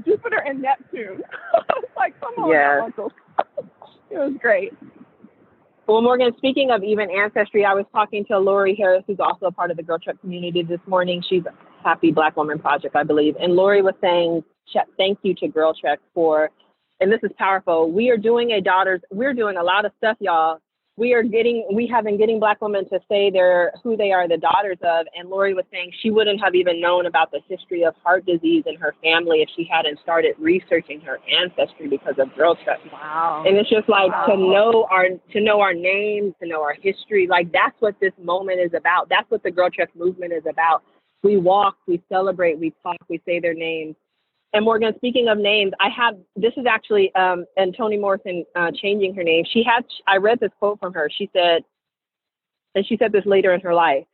Jupiter 0.06 0.44
and 0.46 0.62
Neptune. 0.62 1.22
like, 1.98 2.20
come 2.20 2.34
on, 2.44 2.52
now, 2.52 2.86
Uncle. 2.86 3.12
it 4.10 4.18
was 4.18 4.34
great. 4.42 4.74
Well, 5.88 6.02
Morgan, 6.02 6.32
speaking 6.38 6.72
of 6.72 6.82
even 6.84 7.10
ancestry, 7.12 7.66
I 7.66 7.74
was 7.74 7.86
talking 7.92 8.24
to 8.26 8.40
Lori 8.40 8.76
Harris, 8.76 9.04
who's 9.06 9.20
also 9.20 9.48
a 9.48 9.52
part 9.52 9.70
of 9.70 9.78
the 9.78 9.84
Girl 9.84 10.00
Trek 10.00 10.20
community 10.22 10.64
this 10.64 10.80
morning. 10.88 11.22
She's 11.30 11.44
a 11.46 11.54
Happy 11.84 12.12
Black 12.12 12.38
Woman 12.38 12.58
Project, 12.58 12.96
I 12.96 13.04
believe. 13.04 13.36
And 13.40 13.54
Lori 13.54 13.82
was 13.82 13.94
saying, 14.00 14.44
thank 14.98 15.20
you 15.24 15.36
to 15.36 15.48
Girl 15.50 15.74
Trek 15.74 16.00
for, 16.14 16.50
and 17.02 17.12
this 17.12 17.20
is 17.24 17.32
powerful. 17.38 17.92
We 17.92 18.10
are 18.12 18.18
doing 18.18 18.52
a 18.52 18.62
daughters, 18.62 19.02
we're 19.12 19.34
doing 19.34 19.58
a 19.58 19.64
lot 19.64 19.84
of 19.84 19.92
stuff, 19.98 20.16
y'all. 20.22 20.60
We 20.96 21.14
are 21.14 21.24
getting, 21.24 21.68
we 21.74 21.88
have 21.88 22.04
been 22.04 22.20
getting 22.20 22.40
Black 22.40 22.62
women 22.62 22.88
to 22.90 23.00
say 23.10 23.32
they're 23.32 23.74
who 23.84 23.98
they 23.98 24.12
are 24.12 24.28
the 24.28 24.38
daughters 24.38 24.78
of. 24.84 25.08
And 25.18 25.28
Lori 25.28 25.56
was 25.56 25.66
saying 25.72 25.92
she 26.02 26.12
wouldn't 26.12 26.40
have 26.44 26.54
even 26.54 26.80
known 26.80 27.08
about 27.08 27.32
the 27.32 27.40
history 27.48 27.84
of 27.84 27.96
heart 28.04 28.28
disease 28.28 28.64
in 28.68 28.76
her 28.76 28.94
family 29.02 29.42
if 29.42 29.50
she 29.56 29.68
hadn't 29.72 30.00
started 30.04 30.36
researching 30.38 31.02
her 31.02 31.18
ancestry 31.28 31.88
because 31.88 32.14
of 32.20 32.36
Girl 32.36 32.56
Trek. 32.64 32.78
Wow. 32.92 33.44
And 33.48 33.58
it's 33.58 33.72
just 33.72 33.90
like 33.90 34.12
to 34.28 34.38
know 34.38 34.88
our 34.92 35.08
to 35.32 35.42
know 35.42 35.62
our 35.62 35.74
names, 35.74 36.36
to 36.42 36.48
know 36.48 36.62
our 36.62 36.76
history. 36.76 37.26
Like 37.28 37.52
that's 37.52 37.76
what 37.80 38.00
this 38.00 38.14
moment 38.22 38.60
is 38.60 38.74
about. 38.76 39.10
That's 39.10 39.30
what 39.32 39.42
the 39.42 39.52
Girl 39.52 39.72
Trek 39.72 39.90
movement 39.96 40.32
is 40.32 40.44
about. 40.48 40.84
We 41.24 41.38
walk, 41.38 41.78
we 41.88 42.04
celebrate, 42.08 42.60
we 42.60 42.72
talk, 42.84 42.98
we 43.10 43.20
say 43.26 43.40
their 43.40 43.56
names. 43.56 43.96
And 44.54 44.64
Morgan, 44.66 44.94
speaking 44.98 45.28
of 45.30 45.40
names, 45.40 45.74
I 45.80 45.90
have 45.90 46.16
this 46.36 46.54
is 46.58 46.66
actually 46.68 47.14
um, 47.16 47.46
and 47.58 47.76
Toni 47.76 47.98
Morrison 47.98 48.46
uh, 48.56 48.72
changing 48.72 49.16
her 49.16 49.24
name. 49.24 49.44
She 49.52 49.64
had 49.64 49.84
I 50.08 50.18
read 50.18 50.40
this 50.40 50.52
quote 50.60 50.80
from 50.80 50.94
her. 50.94 51.10
She 51.16 51.30
said, 51.34 51.64
and 52.76 52.86
she 52.86 52.98
said 52.98 53.12
this 53.12 53.26
later 53.26 53.54
in 53.54 53.62
her 53.62 53.74
life. 53.74 54.06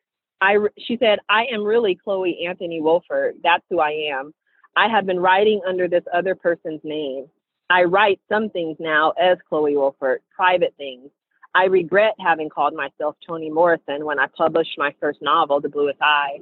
I 0.41 0.55
she 0.77 0.97
said, 0.97 1.19
I 1.27 1.45
am 1.51 1.63
really 1.63 1.95
Chloe 1.95 2.45
Anthony 2.47 2.79
Wofford. 2.81 3.33
That's 3.43 3.63
who 3.69 3.79
I 3.79 4.09
am. 4.13 4.33
I 4.77 4.87
have 4.87 5.05
been 5.05 5.19
writing 5.19 5.61
under 5.67 5.89
this 5.89 6.03
other 6.13 6.35
person's 6.35 6.81
name. 6.85 7.27
I 7.69 7.83
write 7.83 8.21
some 8.29 8.49
things 8.49 8.77
now 8.79 9.11
as 9.21 9.37
Chloe 9.47 9.73
Wofford, 9.73 10.17
private 10.33 10.73
things. 10.77 11.09
I 11.53 11.65
regret 11.65 12.15
having 12.19 12.49
called 12.49 12.73
myself 12.73 13.15
Toni 13.27 13.49
Morrison 13.49 14.05
when 14.05 14.19
I 14.19 14.27
published 14.37 14.77
my 14.77 14.93
first 15.01 15.21
novel, 15.21 15.59
The 15.59 15.69
Bluest 15.69 16.01
Eye. 16.01 16.39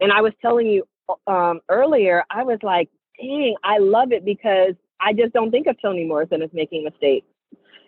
And 0.00 0.10
I 0.10 0.20
was 0.20 0.32
telling 0.42 0.66
you 0.66 0.84
um, 1.26 1.60
earlier, 1.68 2.24
I 2.30 2.42
was 2.42 2.58
like, 2.62 2.88
dang, 3.20 3.54
I 3.64 3.78
love 3.78 4.12
it 4.12 4.24
because 4.24 4.74
I 5.00 5.12
just 5.12 5.32
don't 5.32 5.50
think 5.50 5.66
of 5.66 5.80
Toni 5.80 6.04
Morrison 6.04 6.42
as 6.42 6.50
making 6.52 6.84
mistakes. 6.84 7.26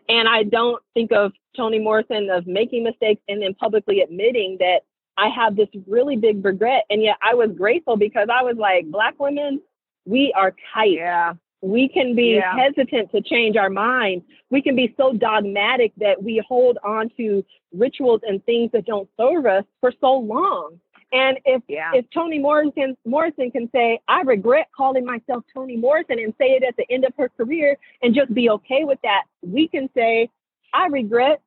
And 0.09 0.29
I 0.29 0.43
don't 0.43 0.83
think 0.95 1.12
of 1.12 1.33
Toni 1.57 1.79
Morrison 1.79 2.31
of 2.31 2.47
making 2.47 2.85
mistakes 2.85 3.21
and 3.29 3.43
then 3.43 3.55
publicly 3.55 4.01
admitting 4.01 4.57
that 4.61 4.81
I 5.19 5.29
have 5.29 5.57
this 5.57 5.69
really 5.87 6.17
big 6.17 6.45
regret. 6.45 6.85
And 6.91 7.03
yet 7.03 7.17
I 7.23 7.35
was 7.35 7.51
grateful 7.57 7.97
because 7.97 8.29
I 8.33 8.43
was 8.43 8.57
like, 8.57 8.91
Black 8.91 9.19
women, 9.19 9.61
we 10.07 10.33
are 10.35 10.55
tight 10.73 10.93
yeah. 10.93 11.35
we 11.61 11.88
can 11.88 12.14
be 12.14 12.37
Yeah. 12.37 12.57
hesitant 12.57 13.11
to 13.12 13.21
change 13.21 13.57
our 13.57 13.69
mind. 13.69 14.23
We 14.51 14.62
can 14.62 14.77
be 14.77 14.95
so 14.97 15.12
dogmatic 15.12 15.93
that 15.99 16.23
we 16.23 16.43
hold 16.49 16.79
on 16.85 17.11
to 17.19 17.45
rituals 17.75 18.21
and 18.27 18.43
things 18.47 18.71
that 18.73 18.87
don't 18.87 19.09
serve 19.21 19.45
us 19.45 19.64
for 19.81 19.93
so 20.01 20.12
long. 20.19 20.81
And 21.12 21.38
if 21.44 21.62
Yeah. 21.68 21.92
if 21.94 22.09
Toni 22.11 22.38
Morrison 22.38 22.97
Morrison 23.05 23.51
can 23.51 23.71
say, 23.71 24.01
I 24.09 24.21
regret 24.23 24.68
calling 24.77 25.05
myself 25.05 25.44
Toni 25.53 25.77
Morrison 25.77 26.18
and 26.18 26.35
say 26.38 26.51
it 26.53 26.62
at 26.62 26.77
the 26.77 26.85
end 26.90 27.05
of 27.05 27.14
her 27.16 27.31
career 27.31 27.77
and 28.03 28.14
just 28.14 28.33
be 28.35 28.51
okay 28.51 28.85
with 28.85 29.01
that, 29.03 29.25
we 29.42 29.68
can 29.68 29.88
say, 29.94 30.29
I 30.75 30.87
regret 30.88 31.40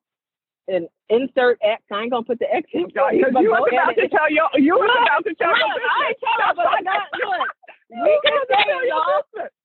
and 0.67 0.87
insert 1.09 1.59
X. 1.61 1.83
I 1.91 2.01
ain't 2.01 2.11
gonna 2.11 2.23
put 2.23 2.39
the 2.39 2.51
X 2.53 2.67
in. 2.73 2.89
God, 2.89 3.13
you, 3.13 3.27
you 3.39 3.51
was 3.51 3.69
about 3.71 3.95
to 3.95 4.07
tell 4.09 4.31
your 4.31 4.49
you 4.55 4.73
was 4.73 4.89
about 5.03 5.23
to 5.25 5.35
tell 5.35 5.49
Look, 5.49 5.59
your 5.59 5.67
I 5.67 6.07
ain't 6.09 6.17
business. 6.17 6.37
telling, 6.37 6.55
but 6.55 6.67
I 6.67 6.81
got 6.81 7.07
look. 7.13 7.47
We 7.89 8.19
say 8.25 9.60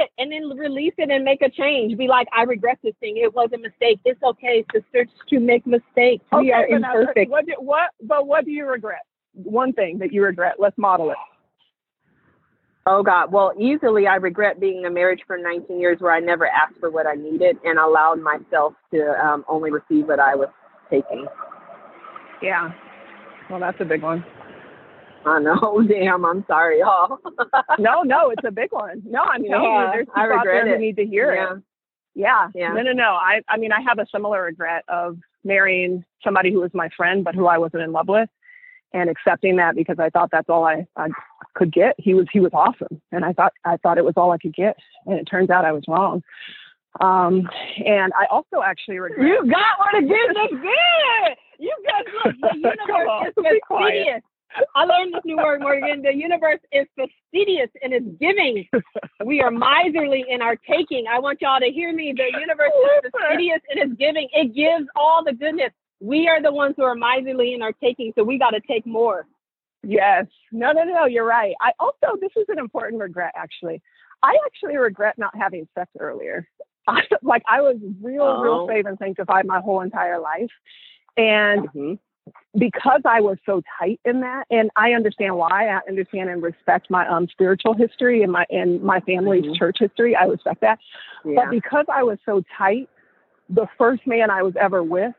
it 0.00 0.10
and 0.18 0.32
then 0.32 0.58
release 0.58 0.94
it 0.98 1.10
and 1.10 1.24
make 1.24 1.42
a 1.42 1.50
change. 1.50 1.96
Be 1.96 2.08
like, 2.08 2.28
I 2.36 2.42
regret 2.42 2.78
this 2.82 2.94
thing. 3.00 3.16
It 3.16 3.34
was 3.34 3.50
a 3.54 3.58
mistake. 3.58 4.00
It's 4.04 4.22
okay, 4.22 4.64
sisters, 4.72 5.08
to 5.28 5.40
make 5.40 5.66
mistakes. 5.66 6.24
Okay, 6.32 6.42
we 6.42 6.52
are 6.52 6.66
now, 6.78 6.98
imperfect. 6.98 7.30
What, 7.30 7.46
do- 7.46 7.54
what? 7.58 7.90
But 8.02 8.26
what 8.26 8.44
do 8.44 8.50
you 8.50 8.66
regret? 8.66 9.02
One 9.34 9.72
thing 9.72 9.98
that 9.98 10.12
you 10.12 10.24
regret. 10.24 10.54
Let's 10.58 10.76
model 10.78 11.10
it. 11.10 11.16
Oh 12.86 13.02
God. 13.02 13.30
Well, 13.30 13.52
easily 13.58 14.06
I 14.06 14.16
regret 14.16 14.58
being 14.58 14.78
in 14.78 14.86
a 14.86 14.90
marriage 14.90 15.20
for 15.26 15.36
19 15.36 15.78
years 15.78 15.98
where 16.00 16.12
I 16.12 16.20
never 16.20 16.46
asked 16.46 16.80
for 16.80 16.90
what 16.90 17.06
I 17.06 17.14
needed 17.14 17.56
and 17.64 17.78
allowed 17.78 18.20
myself 18.20 18.72
to 18.92 19.14
um, 19.24 19.44
only 19.48 19.70
receive 19.70 20.08
what 20.08 20.18
I 20.18 20.34
was 20.34 20.48
taking. 20.90 21.26
Yeah. 22.42 22.72
Well, 23.50 23.60
that's 23.60 23.80
a 23.80 23.84
big 23.84 24.02
one. 24.02 24.24
I 25.24 25.38
know. 25.40 25.82
Damn. 25.88 26.24
I'm 26.24 26.44
sorry, 26.46 26.80
y'all. 26.80 27.18
No, 27.78 28.02
no, 28.02 28.30
it's 28.30 28.44
a 28.46 28.50
big 28.50 28.72
one. 28.72 29.02
No, 29.04 29.20
I'm 29.22 29.44
telling 29.44 29.64
you, 29.64 29.70
Yeah, 29.70 29.90
there's 29.92 30.06
I 30.14 30.22
people 30.24 30.38
out 30.38 30.44
there 30.44 30.68
who 30.68 30.78
need 30.78 30.96
to 30.96 31.06
hear 31.06 31.34
yeah. 31.34 31.56
it. 31.56 31.62
Yeah. 32.14 32.48
Yeah. 32.54 32.72
No, 32.72 32.82
no, 32.82 32.92
no. 32.92 33.12
I, 33.14 33.40
I 33.48 33.56
mean, 33.56 33.72
I 33.72 33.80
have 33.80 33.98
a 33.98 34.06
similar 34.12 34.42
regret 34.42 34.84
of 34.88 35.18
marrying 35.44 36.04
somebody 36.22 36.52
who 36.52 36.60
was 36.60 36.70
my 36.74 36.88
friend, 36.96 37.24
but 37.24 37.34
who 37.34 37.46
I 37.46 37.58
wasn't 37.58 37.82
in 37.82 37.92
love 37.92 38.08
with, 38.08 38.28
and 38.92 39.08
accepting 39.08 39.56
that 39.56 39.76
because 39.76 39.98
I 39.98 40.10
thought 40.10 40.30
that's 40.30 40.48
all 40.48 40.64
I, 40.64 40.86
I 40.96 41.08
could 41.54 41.72
get. 41.72 41.94
He 41.98 42.14
was, 42.14 42.26
he 42.32 42.40
was 42.40 42.50
awesome, 42.52 43.00
and 43.12 43.24
I 43.24 43.32
thought, 43.32 43.52
I 43.64 43.76
thought 43.78 43.98
it 43.98 44.04
was 44.04 44.14
all 44.16 44.32
I 44.32 44.38
could 44.38 44.54
get, 44.54 44.76
and 45.06 45.18
it 45.18 45.24
turns 45.24 45.50
out 45.50 45.64
I 45.64 45.72
was 45.72 45.84
wrong. 45.88 46.22
Um, 47.00 47.48
and 47.86 48.12
I 48.18 48.26
also 48.30 48.62
actually 48.64 48.98
regret. 48.98 49.26
You 49.26 49.50
got 49.50 49.78
one 49.78 50.04
again. 50.04 50.34
That's 50.34 50.52
good. 50.52 51.36
You 51.58 51.74
guys 51.86 52.04
look. 52.24 52.34
The 52.40 52.56
universe 52.56 53.32
is 53.36 53.60
fastidious. 53.68 54.22
I 54.74 54.84
learned 54.84 55.14
this 55.14 55.22
new 55.24 55.36
word, 55.36 55.60
Morgan. 55.60 56.02
The 56.02 56.14
universe 56.14 56.60
is 56.72 56.86
fastidious 56.96 57.70
in 57.82 57.92
its 57.92 58.06
giving. 58.20 58.66
We 59.24 59.40
are 59.40 59.50
miserly 59.50 60.24
in 60.28 60.42
our 60.42 60.56
taking. 60.56 61.04
I 61.10 61.18
want 61.18 61.40
y'all 61.40 61.60
to 61.60 61.70
hear 61.70 61.92
me. 61.92 62.12
The 62.16 62.30
universe 62.40 62.72
is 63.04 63.10
fastidious 63.20 63.60
in 63.70 63.78
its 63.90 63.92
giving. 63.98 64.28
It 64.32 64.54
gives 64.54 64.86
all 64.96 65.22
the 65.24 65.32
goodness. 65.34 65.70
We 66.00 66.28
are 66.28 66.42
the 66.42 66.52
ones 66.52 66.74
who 66.76 66.82
are 66.84 66.94
miserly 66.94 67.54
in 67.54 67.62
our 67.62 67.72
taking, 67.72 68.12
so 68.16 68.24
we 68.24 68.38
got 68.38 68.50
to 68.50 68.60
take 68.66 68.86
more. 68.86 69.26
Yes. 69.82 70.26
No, 70.52 70.72
no, 70.72 70.84
no, 70.84 71.06
you're 71.06 71.24
right. 71.26 71.54
I 71.60 71.72
also, 71.78 72.16
this 72.20 72.32
is 72.36 72.46
an 72.48 72.58
important 72.58 73.00
regret, 73.00 73.32
actually. 73.36 73.80
I 74.22 74.36
actually 74.46 74.76
regret 74.76 75.16
not 75.16 75.34
having 75.36 75.66
sex 75.78 75.90
earlier. 75.98 76.46
I, 76.88 77.02
like, 77.22 77.42
I 77.48 77.60
was 77.60 77.76
real, 78.02 78.22
Oh. 78.22 78.42
real 78.42 78.66
saved 78.68 78.88
and 78.88 78.98
sanctified 78.98 79.46
my 79.46 79.60
whole 79.60 79.80
entire 79.80 80.18
life. 80.18 80.50
And 81.16 81.68
Mm-hmm. 81.68 81.94
Because 82.58 83.02
I 83.04 83.20
was 83.20 83.38
so 83.46 83.62
tight 83.78 84.00
in 84.04 84.20
that, 84.20 84.44
and 84.50 84.70
I 84.76 84.92
understand 84.92 85.36
why, 85.36 85.68
I 85.68 85.80
understand 85.88 86.30
and 86.30 86.42
respect 86.42 86.90
my 86.90 87.06
um, 87.08 87.28
spiritual 87.28 87.74
history 87.74 88.22
and 88.22 88.32
my 88.32 88.44
and 88.50 88.82
my 88.82 89.00
family's 89.00 89.44
Mhm. 89.44 89.56
church 89.56 89.78
history. 89.78 90.16
I 90.16 90.24
respect 90.24 90.60
that. 90.60 90.78
Yeah. 91.24 91.36
But 91.36 91.50
because 91.50 91.86
I 91.88 92.02
was 92.02 92.18
so 92.26 92.42
tight, 92.56 92.88
the 93.48 93.66
first 93.78 94.06
man 94.06 94.30
I 94.30 94.42
was 94.42 94.54
ever 94.56 94.82
with 94.82 95.14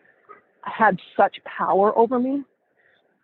had 0.63 0.99
such 1.17 1.43
power 1.43 1.97
over 1.97 2.19
me 2.19 2.43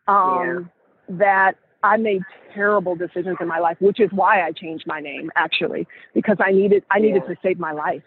um, 0.07 0.69
that 1.09 1.55
I 1.83 1.97
made 1.97 2.23
terrible 2.53 2.95
decisions 2.95 3.37
in 3.39 3.47
my 3.47 3.59
life, 3.59 3.77
which 3.79 3.99
is 3.99 4.09
why 4.11 4.41
I 4.41 4.51
changed 4.51 4.87
my 4.87 4.99
name 4.99 5.31
actually, 5.35 5.87
because 6.13 6.37
I 6.39 6.51
needed 6.51 6.83
I 6.89 6.99
needed 6.99 7.23
Yeah. 7.27 7.35
to 7.35 7.41
save 7.41 7.59
my 7.59 7.71
life. 7.71 8.03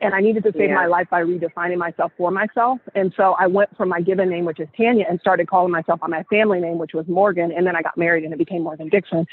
And 0.00 0.14
I 0.14 0.20
needed 0.20 0.42
to 0.44 0.52
save 0.52 0.70
Yeah. 0.70 0.74
my 0.74 0.86
life 0.86 1.08
by 1.10 1.22
redefining 1.22 1.76
myself 1.76 2.12
for 2.16 2.30
myself. 2.30 2.80
And 2.94 3.12
so 3.16 3.34
I 3.38 3.46
went 3.46 3.76
from 3.76 3.88
my 3.90 4.00
given 4.00 4.28
name, 4.30 4.44
which 4.46 4.60
is 4.60 4.68
Tanya, 4.76 5.04
and 5.08 5.20
started 5.20 5.46
calling 5.48 5.70
myself 5.70 6.00
by 6.00 6.06
my 6.06 6.22
family 6.24 6.60
name, 6.60 6.78
which 6.78 6.94
was 6.94 7.06
Morgan. 7.08 7.52
And 7.52 7.66
then 7.66 7.76
I 7.76 7.82
got 7.82 7.96
married 7.98 8.24
and 8.24 8.32
it 8.32 8.38
became 8.38 8.62
Morgan 8.62 8.88
Dixon. 8.88 9.26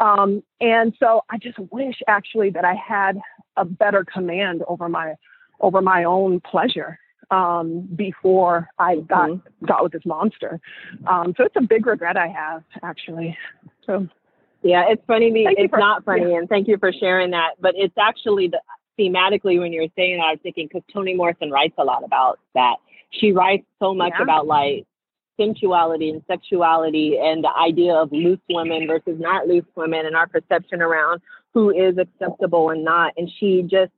Um, 0.00 0.42
and 0.60 0.94
so 0.98 1.22
I 1.30 1.38
just 1.38 1.58
wish 1.70 1.96
actually 2.08 2.50
that 2.50 2.64
I 2.64 2.74
had 2.74 3.20
a 3.56 3.64
better 3.64 4.04
command 4.04 4.62
over 4.68 4.88
my 4.88 5.14
over 5.60 5.80
my 5.80 6.04
own 6.04 6.38
pleasure 6.40 6.98
um, 7.30 7.80
before 7.96 8.68
I 8.78 8.96
got 8.96 9.30
Mhm. 9.30 9.42
got 9.66 9.82
with 9.82 9.92
this 9.92 10.04
monster. 10.06 10.60
Um, 11.06 11.34
so 11.36 11.44
it's 11.44 11.56
a 11.56 11.62
big 11.62 11.86
regret 11.86 12.16
I 12.16 12.28
have 12.28 12.62
actually. 12.82 13.36
So 13.84 14.06
Yeah, 14.62 14.84
it's 14.88 15.04
funny. 15.06 15.30
Me, 15.30 15.46
it's 15.56 15.70
for- 15.70 15.78
not 15.78 16.04
funny, 16.04 16.34
and 16.34 16.48
thank 16.48 16.66
you 16.66 16.76
for 16.78 16.92
sharing 16.92 17.30
that. 17.30 17.52
But 17.60 17.74
it's 17.76 17.96
actually 17.98 18.48
the, 18.48 18.60
thematically 18.98 19.58
when 19.58 19.72
you 19.72 19.82
were 19.82 19.88
saying 19.96 20.18
that, 20.18 20.24
I 20.24 20.30
was 20.32 20.40
thinking 20.42 20.68
because 20.68 20.82
Toni 20.92 21.14
Morrison 21.14 21.50
writes 21.50 21.74
a 21.78 21.84
lot 21.84 22.04
about 22.04 22.38
that. 22.54 22.76
She 23.10 23.32
writes 23.32 23.66
so 23.78 23.94
much 23.94 24.12
Yeah. 24.16 24.22
about 24.22 24.46
like 24.46 24.86
sensuality 25.38 26.10
and 26.10 26.22
sexuality 26.26 27.18
and 27.18 27.44
the 27.44 27.54
idea 27.56 27.94
of 27.94 28.10
loose 28.10 28.40
women 28.48 28.86
versus 28.86 29.20
not 29.20 29.46
loose 29.46 29.66
women 29.74 30.06
and 30.06 30.16
our 30.16 30.26
perception 30.26 30.80
around 30.80 31.20
who 31.52 31.70
is 31.70 31.98
acceptable 31.98 32.70
and 32.70 32.84
not. 32.84 33.12
And 33.16 33.30
she 33.38 33.62
just, 33.62 33.92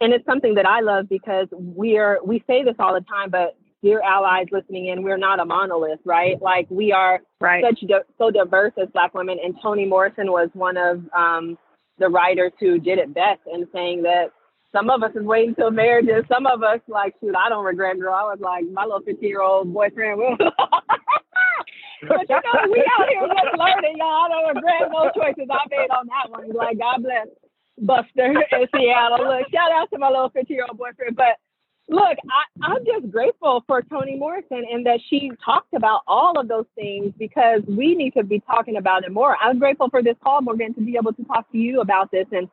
and 0.00 0.12
it's 0.12 0.24
something 0.26 0.54
that 0.54 0.66
I 0.66 0.80
love 0.80 1.08
because 1.08 1.46
we 1.52 1.96
are 1.96 2.18
we 2.24 2.42
say 2.46 2.64
this 2.64 2.74
all 2.78 2.94
the 2.94 3.02
time, 3.02 3.30
but 3.30 3.56
dear 3.82 4.00
allies 4.02 4.46
listening 4.50 4.86
in, 4.86 5.02
we're 5.02 5.16
not 5.16 5.40
a 5.40 5.44
monolith, 5.44 6.00
right? 6.04 6.40
Like 6.42 6.66
we 6.70 6.92
are 6.92 7.20
right. 7.40 7.64
such 7.64 7.80
di- 7.86 8.02
so 8.18 8.30
diverse 8.30 8.72
as 8.80 8.88
black 8.92 9.14
women 9.14 9.38
and 9.42 9.54
toni 9.62 9.86
morrison 9.86 10.30
was 10.30 10.48
one 10.54 10.76
of 10.76 11.02
um, 11.16 11.56
the 11.98 12.08
writers 12.08 12.52
who 12.58 12.78
did 12.78 12.98
it 12.98 13.14
best 13.14 13.40
in 13.52 13.66
saying 13.72 14.02
that 14.02 14.32
some 14.72 14.90
of 14.90 15.02
us 15.02 15.10
is 15.14 15.24
waiting 15.24 15.54
till 15.54 15.70
marriage 15.70 16.06
and 16.08 16.24
some 16.28 16.46
of 16.46 16.62
us 16.62 16.80
like 16.88 17.14
shoot 17.20 17.34
i 17.36 17.48
don't 17.48 17.64
regret 17.64 17.98
girl 17.98 18.14
i 18.14 18.22
was 18.22 18.38
like 18.40 18.64
my 18.72 18.84
little 18.84 19.00
15 19.00 19.28
year 19.28 19.42
old 19.42 19.72
boyfriend 19.72 20.18
will 20.18 20.36
but 20.38 22.28
you 22.28 22.36
know 22.36 22.70
we 22.70 22.84
out 22.98 23.08
here 23.08 23.26
just 23.26 23.58
learning 23.58 23.96
y'all 23.98 24.24
i 24.24 24.28
don't 24.28 24.54
regret 24.54 24.90
no 24.92 25.10
choices 25.14 25.48
i 25.50 25.64
made 25.70 25.90
on 25.90 26.06
that 26.06 26.30
one 26.30 26.50
like 26.52 26.78
god 26.78 27.02
bless 27.02 27.26
buster 27.78 28.32
in 28.52 28.66
seattle 28.74 29.26
look 29.26 29.46
shout 29.52 29.72
out 29.72 29.88
to 29.90 29.98
my 29.98 30.08
little 30.08 30.30
15 30.30 30.54
year 30.54 30.66
old 30.68 30.78
boyfriend 30.78 31.16
but 31.16 31.36
Look, 31.90 32.18
I, 32.30 32.72
I'm 32.72 32.84
just 32.86 33.10
grateful 33.10 33.64
for 33.66 33.82
Toni 33.82 34.14
Morrison 34.14 34.64
and 34.70 34.86
that 34.86 35.00
she 35.08 35.32
talked 35.44 35.74
about 35.74 36.02
all 36.06 36.38
of 36.38 36.46
those 36.46 36.66
things 36.76 37.12
because 37.18 37.62
we 37.66 37.96
need 37.96 38.14
to 38.14 38.22
be 38.22 38.40
talking 38.48 38.76
about 38.76 39.02
it 39.02 39.10
more. 39.10 39.36
I'm 39.42 39.58
grateful 39.58 39.90
for 39.90 40.00
this 40.00 40.14
call, 40.22 40.40
Morgan, 40.40 40.72
to 40.74 40.80
be 40.80 40.96
able 40.96 41.12
to 41.14 41.24
talk 41.24 41.50
to 41.50 41.58
you 41.58 41.80
about 41.80 42.12
this. 42.12 42.26
And 42.30 42.48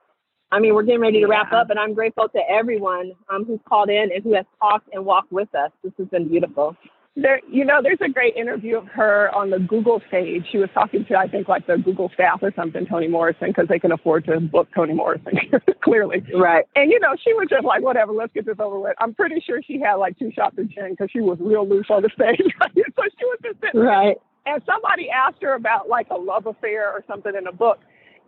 I 0.52 0.60
mean, 0.60 0.74
we're 0.76 0.84
getting 0.84 1.02
ready 1.02 1.20
to 1.20 1.28
wrap 1.28 1.50
Yeah. 1.52 1.60
up, 1.62 1.68
but 1.68 1.78
I'm 1.78 1.94
grateful 1.94 2.30
to 2.30 2.40
everyone 2.50 3.12
um, 3.30 3.44
who's 3.46 3.60
called 3.68 3.90
in 3.90 4.12
and 4.14 4.24
who 4.24 4.34
has 4.34 4.46
talked 4.62 4.90
and 4.94 5.06
walked 5.06 5.32
with 5.32 5.54
us. 5.56 5.72
This 5.84 5.92
has 5.98 6.08
been 6.08 6.28
beautiful. 6.30 6.76
There, 7.20 7.42
you 7.52 7.66
know, 7.66 7.80
there's 7.82 7.98
a 8.02 8.10
great 8.10 8.36
interview 8.36 8.78
of 8.78 8.86
her 8.90 9.34
on 9.34 9.50
the 9.50 9.58
Google 9.58 10.00
stage. 10.08 10.46
She 10.52 10.60
was 10.60 10.70
talking 10.76 11.04
to, 11.06 11.16
I 11.18 11.28
think, 11.28 11.48
like 11.48 11.66
the 11.66 11.78
Google 11.78 12.12
staff 12.14 12.40
or 12.44 12.54
something, 12.56 12.86
Toni 12.86 13.08
Morrison, 13.08 13.48
because 13.48 13.68
they 13.68 13.80
can 13.80 13.92
afford 13.92 14.26
to 14.26 14.40
book 14.40 14.68
Toni 14.76 14.94
Morrison, 14.94 15.34
clearly. 15.84 16.24
Right. 16.36 16.66
And 16.76 16.92
you 16.92 17.00
know, 17.00 17.16
she 17.24 17.34
was 17.34 17.48
just 17.50 17.66
like, 17.66 17.82
whatever, 17.82 18.14
let's 18.14 18.32
get 18.34 18.46
this 18.46 18.58
over 18.60 18.80
with. 18.80 18.94
I'm 19.00 19.16
pretty 19.16 19.42
sure 19.46 19.62
she 19.64 19.80
had 19.80 19.96
like 19.96 20.18
two 20.20 20.32
shots 20.32 20.60
of 20.60 20.70
gin 20.70 20.92
because 20.92 21.10
she 21.12 21.22
was 21.22 21.40
real 21.42 21.68
loose 21.68 21.88
on 21.90 22.04
the 22.04 22.10
stage. 22.14 22.38
so 22.62 22.72
she 23.18 23.26
was 23.26 23.40
just 23.44 23.60
sitting 23.62 23.82
there. 23.82 23.90
Right. 23.90 24.18
And 24.46 24.62
somebody 24.68 25.10
asked 25.10 25.42
her 25.42 25.56
about 25.56 25.90
like 25.90 26.08
a 26.12 26.16
love 26.16 26.46
affair 26.46 26.92
or 26.92 27.04
something 27.08 27.34
in 27.36 27.48
a 27.48 27.52
book. 27.52 27.80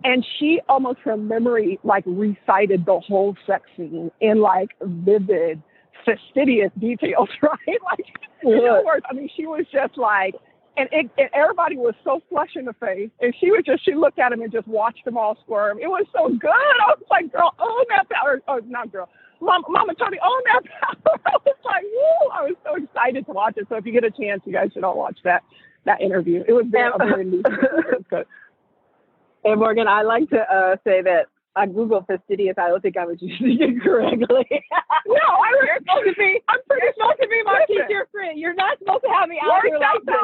And 0.04 0.26
she 0.38 0.62
almost 0.70 1.00
from 1.02 1.28
memory 1.28 1.80
like 1.84 2.04
recited 2.06 2.86
the 2.86 3.00
whole 3.00 3.36
sex 3.46 3.64
scene 3.76 4.12
in 4.22 4.40
like 4.40 4.70
vivid, 4.82 5.62
fastidious 6.06 6.72
details, 6.80 7.30
right? 7.42 7.80
Like 7.92 8.06
in 8.44 8.60
other 8.70 8.86
words, 8.86 9.06
I 9.10 9.14
mean, 9.14 9.30
she 9.36 9.46
was 9.46 9.66
just 9.72 9.98
like, 9.98 10.36
and, 10.78 10.88
it, 10.94 11.10
and 11.18 11.30
everybody 11.34 11.76
was 11.76 11.94
so 12.06 12.22
flush 12.30 12.52
in 12.56 12.64
the 12.64 12.74
face, 12.74 13.10
and 13.20 13.36
she 13.40 13.52
was 13.52 13.64
just, 13.66 13.84
she 13.84 13.94
looked 13.96 14.18
at 14.18 14.32
him 14.32 14.42
and 14.42 14.52
just 14.52 14.68
watched 14.68 15.04
them 15.04 15.18
all 15.18 15.38
squirm. 15.44 15.78
It 15.80 15.88
was 15.88 16.06
so 16.14 16.30
good. 16.30 16.50
I 16.50 16.96
was 16.96 17.04
like, 17.12 17.32
girl, 17.34 17.54
own 17.60 17.86
that 17.90 18.10
power. 18.10 18.42
Oh, 18.48 18.62
not 18.66 18.92
girl. 18.92 19.10
Mom, 19.42 19.64
Mama 19.68 19.94
Toni, 19.96 20.18
own 20.24 20.42
that 20.46 20.62
power. 20.82 21.20
I 21.26 21.38
was 21.46 21.56
like, 21.66 21.84
woo! 21.84 22.30
I 22.32 22.44
was 22.44 22.56
so 22.64 22.82
excited 22.82 23.26
to 23.26 23.32
watch 23.34 23.56
it. 23.58 23.66
So 23.68 23.76
if 23.76 23.86
you 23.86 23.92
get 23.92 24.06
a 24.06 24.12
chance, 24.12 24.42
you 24.46 24.54
guys 24.54 24.70
should 24.74 24.84
all 24.86 24.98
watch 24.98 25.18
that 25.26 25.44
that 25.86 26.02
interview. 26.02 26.44
It 26.48 26.54
was 26.54 26.66
very, 26.70 26.92
very 26.98 27.26
lucid. 27.26 27.46
It 29.50 29.58
was 29.58 29.74
good. 29.74 29.76
Hey, 29.76 29.84
Morgan, 29.84 29.88
I 29.88 30.02
like 30.04 30.30
to 30.30 30.42
uh, 30.42 30.76
say 30.84 31.02
that 31.02 31.28
I 31.56 31.66
Google 31.66 32.06
fastidious. 32.08 32.56
I 32.58 32.70
don't 32.70 32.82
think 32.82 32.98
I 32.98 33.06
was 33.06 33.18
using 33.22 33.58
it 33.60 33.82
correctly. 33.82 34.48
No, 35.08 35.16
I 35.16 35.50
was 35.58 35.66
You're 35.66 35.80
supposed 35.80 36.08
to 36.08 36.16
be. 36.16 36.40
I'm 36.48 36.60
pretty 36.70 36.86
You're 36.86 36.94
supposed 36.94 37.22
to 37.22 37.28
be 37.28 37.42
my 37.44 37.66
Listen. 37.68 37.88
teacher 37.88 38.08
friend. 38.12 38.40
You're 38.40 38.54
not 38.54 38.78
supposed 38.80 39.04
to 39.04 39.12
have 39.12 39.30
me 39.30 39.40
out 39.42 39.62
here 39.66 39.80
like 39.80 40.06
this. 40.06 40.16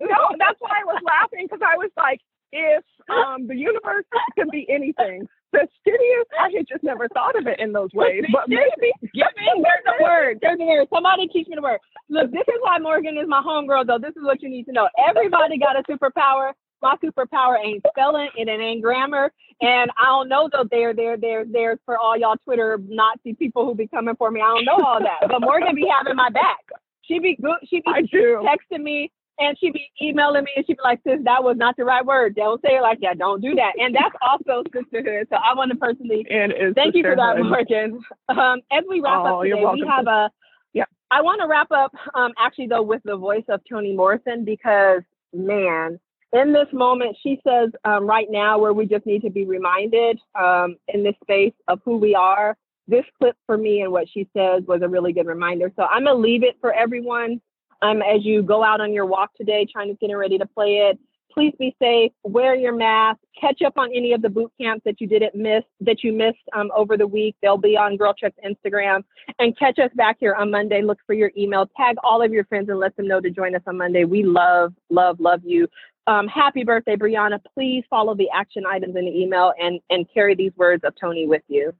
No, 0.00 0.20
that's 0.38 0.60
why 0.60 0.80
I 0.80 0.84
was 0.84 1.02
laughing 1.04 1.46
because 1.46 1.60
I 1.66 1.76
was 1.76 1.90
like, 1.96 2.20
if 2.52 2.84
um, 3.10 3.46
the 3.46 3.54
universe 3.54 4.04
can 4.36 4.48
be 4.50 4.66
anything, 4.68 5.26
fastidious, 5.52 6.26
I 6.38 6.50
had 6.54 6.66
just 6.68 6.82
never 6.82 7.08
thought 7.08 7.38
of 7.38 7.46
it 7.46 7.58
in 7.60 7.72
those 7.72 7.90
ways. 7.92 8.24
But 8.32 8.48
maybe, 8.48 8.92
Give 9.14 9.30
me 9.36 9.62
there's 9.62 9.86
a 9.86 10.02
word. 10.02 10.38
There's 10.42 10.58
a 10.60 10.64
word. 10.64 10.88
Somebody 10.92 11.28
teach 11.28 11.48
me 11.48 11.56
the 11.56 11.62
word. 11.62 11.78
Look, 12.08 12.30
this 12.30 12.46
is 12.48 12.58
why 12.60 12.78
Morgan 12.78 13.18
is 13.18 13.26
my 13.28 13.42
homegirl, 13.42 13.86
though. 13.86 13.98
This 13.98 14.16
is 14.16 14.22
what 14.22 14.42
you 14.42 14.48
need 14.48 14.64
to 14.66 14.72
know. 14.72 14.88
Everybody 14.98 15.58
got 15.58 15.78
a 15.78 15.82
superpower. 15.84 16.52
My 16.82 16.96
superpower 17.02 17.58
ain't 17.62 17.84
spelling 17.88 18.28
and 18.38 18.48
it 18.48 18.60
ain't 18.60 18.82
grammar. 18.82 19.32
And 19.60 19.90
I 20.00 20.06
don't 20.06 20.28
know 20.28 20.48
though 20.50 20.64
they're 20.70 20.94
there, 20.94 21.16
there, 21.16 21.44
there, 21.44 21.44
there 21.44 21.78
for 21.84 21.98
all 21.98 22.16
y'all 22.16 22.36
Twitter 22.44 22.78
Nazi 22.88 23.34
people 23.34 23.66
who 23.66 23.74
be 23.74 23.86
coming 23.86 24.16
for 24.16 24.30
me. 24.30 24.40
I 24.40 24.48
don't 24.48 24.64
know 24.64 24.84
all 24.84 25.00
that. 25.00 25.28
But 25.28 25.40
Morgan 25.40 25.74
be 25.74 25.86
having 25.86 26.16
my 26.16 26.30
back. 26.30 26.58
She 27.02 27.18
be 27.18 27.36
good. 27.40 27.56
She 27.68 27.80
be 27.80 27.92
texting 28.12 28.82
me 28.82 29.10
and 29.38 29.58
she'd 29.58 29.72
be 29.72 29.90
emailing 30.00 30.44
me 30.44 30.50
and 30.56 30.66
she'd 30.66 30.76
be 30.76 30.82
like, 30.84 31.00
sis, 31.06 31.18
that 31.24 31.42
was 31.42 31.56
not 31.56 31.76
the 31.76 31.84
right 31.84 32.04
word. 32.04 32.36
Don't 32.36 32.60
say 32.62 32.76
it 32.76 32.82
like 32.82 33.00
that. 33.00 33.18
Don't 33.18 33.40
do 33.40 33.54
that. 33.54 33.72
And 33.78 33.94
that's 33.94 34.14
also 34.22 34.62
sisterhood. 34.72 35.26
So 35.30 35.36
I 35.36 35.54
want 35.54 35.72
to 35.72 35.76
personally 35.76 36.26
And 36.30 36.52
thank 36.74 36.94
you 36.94 37.02
for 37.02 37.16
that. 37.16 37.38
Morgan. 37.38 38.00
Um, 38.28 38.60
as 38.70 38.84
we 38.88 39.00
wrap 39.00 39.24
Oh, 39.24 39.38
up 39.38 39.42
today, 39.42 39.64
we 39.72 39.84
have 39.88 40.06
a, 40.06 40.30
yeah. 40.72 40.84
I 41.10 41.20
want 41.22 41.40
to 41.40 41.48
wrap 41.48 41.72
up 41.72 41.92
um, 42.14 42.32
actually 42.38 42.68
though 42.68 42.82
with 42.82 43.02
the 43.04 43.16
voice 43.16 43.44
of 43.48 43.60
Toni 43.68 43.94
Morrison 43.94 44.44
because 44.44 45.02
man, 45.32 45.98
in 46.32 46.52
this 46.52 46.68
moment, 46.72 47.16
she 47.22 47.40
says 47.46 47.70
um, 47.84 48.06
right 48.06 48.28
now 48.30 48.58
where 48.58 48.72
we 48.72 48.86
just 48.86 49.06
need 49.06 49.22
to 49.22 49.30
be 49.30 49.44
reminded 49.44 50.18
um, 50.38 50.76
in 50.88 51.02
this 51.02 51.14
space 51.22 51.54
of 51.68 51.80
who 51.84 51.96
we 51.96 52.14
are. 52.14 52.56
This 52.86 53.04
clip 53.18 53.36
for 53.46 53.56
me 53.56 53.82
and 53.82 53.92
what 53.92 54.08
she 54.08 54.28
says 54.36 54.62
was 54.66 54.82
a 54.82 54.88
really 54.88 55.12
good 55.12 55.26
reminder. 55.26 55.72
So 55.76 55.84
I'm 55.84 56.04
gonna 56.04 56.18
leave 56.18 56.42
it 56.42 56.56
for 56.60 56.72
everyone 56.72 57.40
um, 57.82 58.02
as 58.02 58.24
you 58.24 58.42
go 58.42 58.62
out 58.62 58.80
on 58.80 58.92
your 58.92 59.06
walk 59.06 59.30
today, 59.34 59.66
trying 59.70 59.88
to 59.88 60.06
get 60.06 60.12
ready 60.14 60.38
to 60.38 60.46
play 60.46 60.88
it. 60.90 60.98
Please 61.32 61.54
be 61.58 61.76
safe. 61.80 62.10
Wear 62.24 62.56
your 62.56 62.74
mask. 62.74 63.20
Catch 63.40 63.62
up 63.62 63.74
on 63.76 63.90
any 63.94 64.12
of 64.12 64.20
the 64.20 64.28
boot 64.28 64.52
camps 64.60 64.82
that 64.84 65.00
you 65.00 65.06
didn't 65.06 65.36
miss, 65.36 65.62
that 65.80 66.02
you 66.02 66.12
missed 66.12 66.38
um, 66.54 66.70
over 66.74 66.96
the 66.96 67.06
week. 67.06 67.36
They'll 67.40 67.56
be 67.56 67.76
on 67.76 67.96
Girl 67.96 68.12
Trek's 68.18 68.36
Instagram. 68.44 69.04
And 69.38 69.56
catch 69.56 69.78
us 69.78 69.90
back 69.94 70.16
here 70.18 70.34
on 70.34 70.50
Monday. 70.50 70.82
Look 70.82 70.98
for 71.06 71.14
your 71.14 71.30
email. 71.38 71.70
Tag 71.76 71.96
all 72.02 72.20
of 72.20 72.32
your 72.32 72.44
friends 72.46 72.68
and 72.68 72.80
let 72.80 72.96
them 72.96 73.06
know 73.06 73.20
to 73.20 73.30
join 73.30 73.54
us 73.54 73.62
on 73.68 73.78
Monday. 73.78 74.04
We 74.04 74.24
love, 74.24 74.74
love, 74.90 75.20
love 75.20 75.40
you. 75.44 75.68
Um, 76.06 76.26
happy 76.28 76.64
birthday, 76.64 76.96
Breonna. 76.96 77.38
Please 77.54 77.84
follow 77.88 78.14
the 78.14 78.28
action 78.34 78.64
items 78.66 78.96
in 78.96 79.04
the 79.04 79.10
email 79.16 79.52
and, 79.60 79.80
and 79.90 80.06
carry 80.12 80.34
these 80.34 80.52
words 80.56 80.82
of 80.84 80.94
Toni 81.00 81.26
with 81.26 81.42
you. 81.48 81.72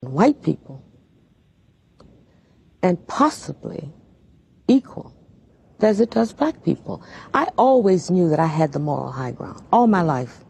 white 0.00 0.42
people 0.42 0.82
and 2.82 3.04
possibly 3.06 3.92
equal 4.66 5.14
as 5.80 6.00
it 6.00 6.10
does 6.10 6.32
black 6.32 6.64
people. 6.64 7.02
I 7.34 7.48
always 7.56 8.10
knew 8.10 8.28
that 8.30 8.40
I 8.40 8.46
had 8.46 8.72
the 8.72 8.78
moral 8.80 9.12
high 9.12 9.30
ground 9.32 9.62
all 9.72 9.86
my 9.86 10.02
life. 10.02 10.44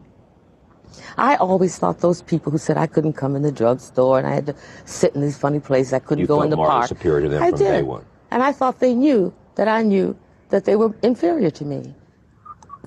I 1.17 1.35
always 1.35 1.77
thought 1.77 1.99
those 1.99 2.21
people 2.23 2.51
who 2.51 2.57
said 2.57 2.77
I 2.77 2.87
couldn't 2.87 3.13
come 3.13 3.35
in 3.35 3.41
the 3.43 3.51
drugstore 3.51 4.17
and 4.19 4.27
I 4.27 4.33
had 4.33 4.45
to 4.47 4.55
sit 4.85 5.13
in 5.15 5.21
these 5.21 5.37
funny 5.37 5.59
places, 5.59 5.93
I 5.93 5.99
couldn't 5.99 6.21
You 6.21 6.27
go 6.27 6.41
in 6.43 6.49
the 6.49 6.55
morally 6.55 6.71
park. 6.71 6.87
superior 6.87 7.21
to 7.21 7.29
them 7.29 7.43
I 7.43 7.49
from 7.49 7.59
did. 7.59 7.71
day 7.71 7.83
one. 7.83 8.05
And 8.31 8.41
I 8.43 8.51
thought 8.51 8.79
they 8.79 8.93
knew 8.95 9.33
that 9.55 9.67
I 9.67 9.81
knew 9.83 10.15
that 10.49 10.65
they 10.65 10.75
were 10.75 10.95
inferior 11.03 11.49
to 11.51 11.65
me 11.65 11.93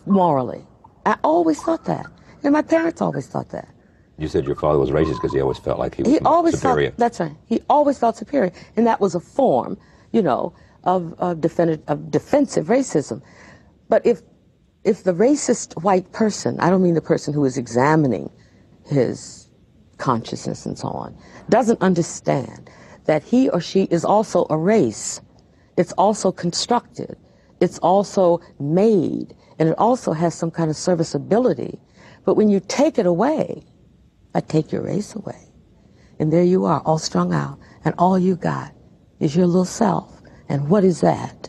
morally. 0.07 0.65
I 1.05 1.17
always 1.25 1.63
thought 1.63 1.85
that. 1.87 2.07
And 2.43 2.53
my 2.53 2.63
parents 2.63 3.01
always 3.01 3.27
thought 3.27 3.51
that. 3.51 3.69
You 4.19 4.29
said 4.29 4.47
your 4.47 4.57
father 4.57 4.79
was 4.79 4.91
racist 4.91 5.15
because 5.15 5.33
he 5.33 5.41
always 5.41 5.59
felt 5.59 5.79
like 5.79 5.95
he 5.97 6.03
was 6.03 6.13
He 6.13 6.19
always 6.21 6.55
superior. 6.59 6.89
felt 6.91 6.99
that's 6.99 7.21
right. 7.21 7.37
He 7.47 7.61
always 7.69 7.99
felt 7.99 8.17
superior, 8.17 8.53
and 8.77 8.87
that 8.87 9.01
was 9.01 9.15
a 9.15 9.21
form, 9.21 9.77
you 10.13 10.23
know, 10.23 10.55
of 10.85 11.13
of, 11.19 11.41
defend, 11.41 11.83
of 11.89 12.11
defensive 12.11 12.67
racism. 12.67 13.21
But 13.89 14.07
if 14.07 14.23
if 14.85 15.03
the 15.05 15.13
racist 15.13 15.83
white 15.83 16.11
person, 16.13 16.59
I 16.61 16.71
don't 16.71 16.83
mean 16.83 16.95
the 16.95 17.01
person 17.03 17.35
who 17.35 17.45
is 17.45 17.59
examining 17.59 18.31
his 18.87 19.49
consciousness 19.99 20.65
and 20.65 20.79
so 20.79 20.89
on, 20.89 21.17
doesn't 21.51 21.81
understand 21.83 22.71
that 23.07 23.23
he 23.23 23.49
or 23.51 23.61
she 23.61 23.83
is 23.85 24.05
also 24.05 24.47
a 24.49 24.57
race. 24.57 25.21
It's 25.77 25.93
also 25.93 26.33
constructed. 26.33 27.17
It's 27.61 27.79
also 27.79 28.41
made, 28.61 29.35
and 29.59 29.69
it 29.69 29.75
also 29.79 30.13
has 30.13 30.35
some 30.35 30.51
kind 30.51 30.71
of 30.71 30.77
serviceability. 30.77 31.79
But 32.25 32.35
when 32.35 32.49
you 32.49 32.61
take 32.61 32.99
it 32.99 33.07
away, 33.07 33.65
I 34.35 34.41
take 34.41 34.73
your 34.73 34.83
race 34.83 35.15
away. 35.15 35.39
And 36.19 36.33
there 36.33 36.43
you 36.43 36.65
are, 36.65 36.81
all 36.85 36.99
strung 36.99 37.33
out, 37.33 37.59
and 37.85 37.95
all 37.99 38.19
you 38.19 38.37
got 38.37 38.73
is 39.21 39.37
your 39.37 39.47
little 39.47 39.65
self. 39.65 40.21
And 40.49 40.69
what 40.69 40.85
is 40.85 41.01
that? 41.01 41.49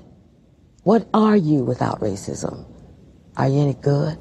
What 0.84 1.08
are 1.14 1.36
you 1.36 1.64
without 1.64 2.00
racism? 2.00 2.66
Are 3.38 3.48
you 3.48 3.60
any 3.62 3.74
good? 3.76 4.18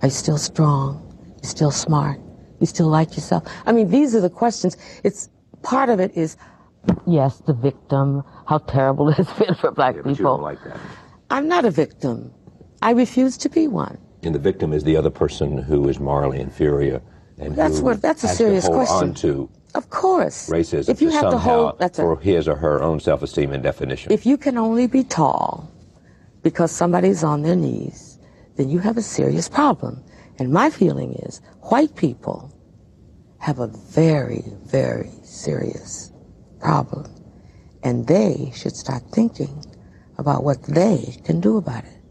Are 0.00 0.06
you 0.08 0.10
still 0.10 0.38
strong? 0.38 1.08
You 1.42 1.48
still 1.48 1.70
smart? 1.70 2.20
You 2.60 2.66
still 2.66 2.88
like 2.88 3.14
yourself? 3.16 3.44
I 3.66 3.72
mean, 3.72 3.88
these 3.88 4.14
are 4.14 4.20
the 4.20 4.30
questions. 4.30 4.76
It's 5.04 5.28
part 5.62 5.88
of 5.90 6.00
it 6.00 6.16
is, 6.16 6.36
yes, 7.06 7.38
the 7.46 7.52
victim, 7.52 8.22
how 8.46 8.58
terrible 8.58 9.08
it 9.10 9.16
has 9.16 9.30
been 9.38 9.54
for 9.54 9.70
black 9.72 9.96
Yeah, 9.96 10.02
people. 10.02 10.38
like 10.38 10.62
that. 10.64 10.78
I'm 11.30 11.48
not 11.48 11.64
a 11.64 11.70
victim. 11.70 12.32
I 12.82 12.90
refuse 12.90 13.36
to 13.38 13.48
be 13.48 13.68
one. 13.68 13.96
And 14.24 14.34
the 14.34 14.38
victim 14.40 14.72
is 14.72 14.82
the 14.84 14.96
other 14.96 15.10
person 15.10 15.56
who 15.58 15.88
is 15.88 15.98
morally 16.00 16.40
inferior 16.40 17.00
and 17.38 17.54
That's 17.56 17.78
who 17.78 17.84
what- 17.84 18.02
that's 18.02 18.24
a 18.24 18.28
has 18.28 18.36
serious 18.36 18.64
to 18.64 18.72
hold 18.72 18.86
question. 18.86 19.08
on 19.08 19.14
to 19.14 19.48
Of 19.74 19.88
course. 19.88 20.50
racism 20.50 20.88
if 20.90 21.00
you 21.00 21.10
have 21.10 21.30
to 21.30 21.38
hold, 21.38 21.78
that's 21.78 21.98
for 21.98 22.18
his 22.20 22.46
or 22.48 22.56
her 22.56 22.82
own 22.82 23.00
self-esteem 23.00 23.52
and 23.52 23.62
definition. 23.62 24.12
If 24.12 24.26
you 24.26 24.36
can 24.36 24.58
only 24.58 24.86
be 24.86 25.02
tall 25.04 25.70
because 26.42 26.70
somebody's 26.72 27.22
on 27.24 27.42
their 27.42 27.56
knees, 27.56 28.18
then 28.56 28.68
you 28.68 28.80
have 28.80 28.96
a 28.96 29.02
serious 29.02 29.48
problem. 29.48 30.02
And 30.38 30.52
my 30.52 30.68
feeling 30.70 31.14
is 31.26 31.40
white 31.62 31.94
people 31.94 32.52
have 33.38 33.58
a 33.60 33.68
very, 33.68 34.44
very 34.66 35.10
serious 35.22 36.12
problem. 36.60 37.06
And 37.82 38.06
they 38.06 38.50
should 38.54 38.76
start 38.76 39.02
thinking 39.12 39.64
about 40.18 40.44
what 40.44 40.62
they 40.64 41.16
can 41.24 41.40
do 41.40 41.56
about 41.56 41.84
it. 41.84 42.01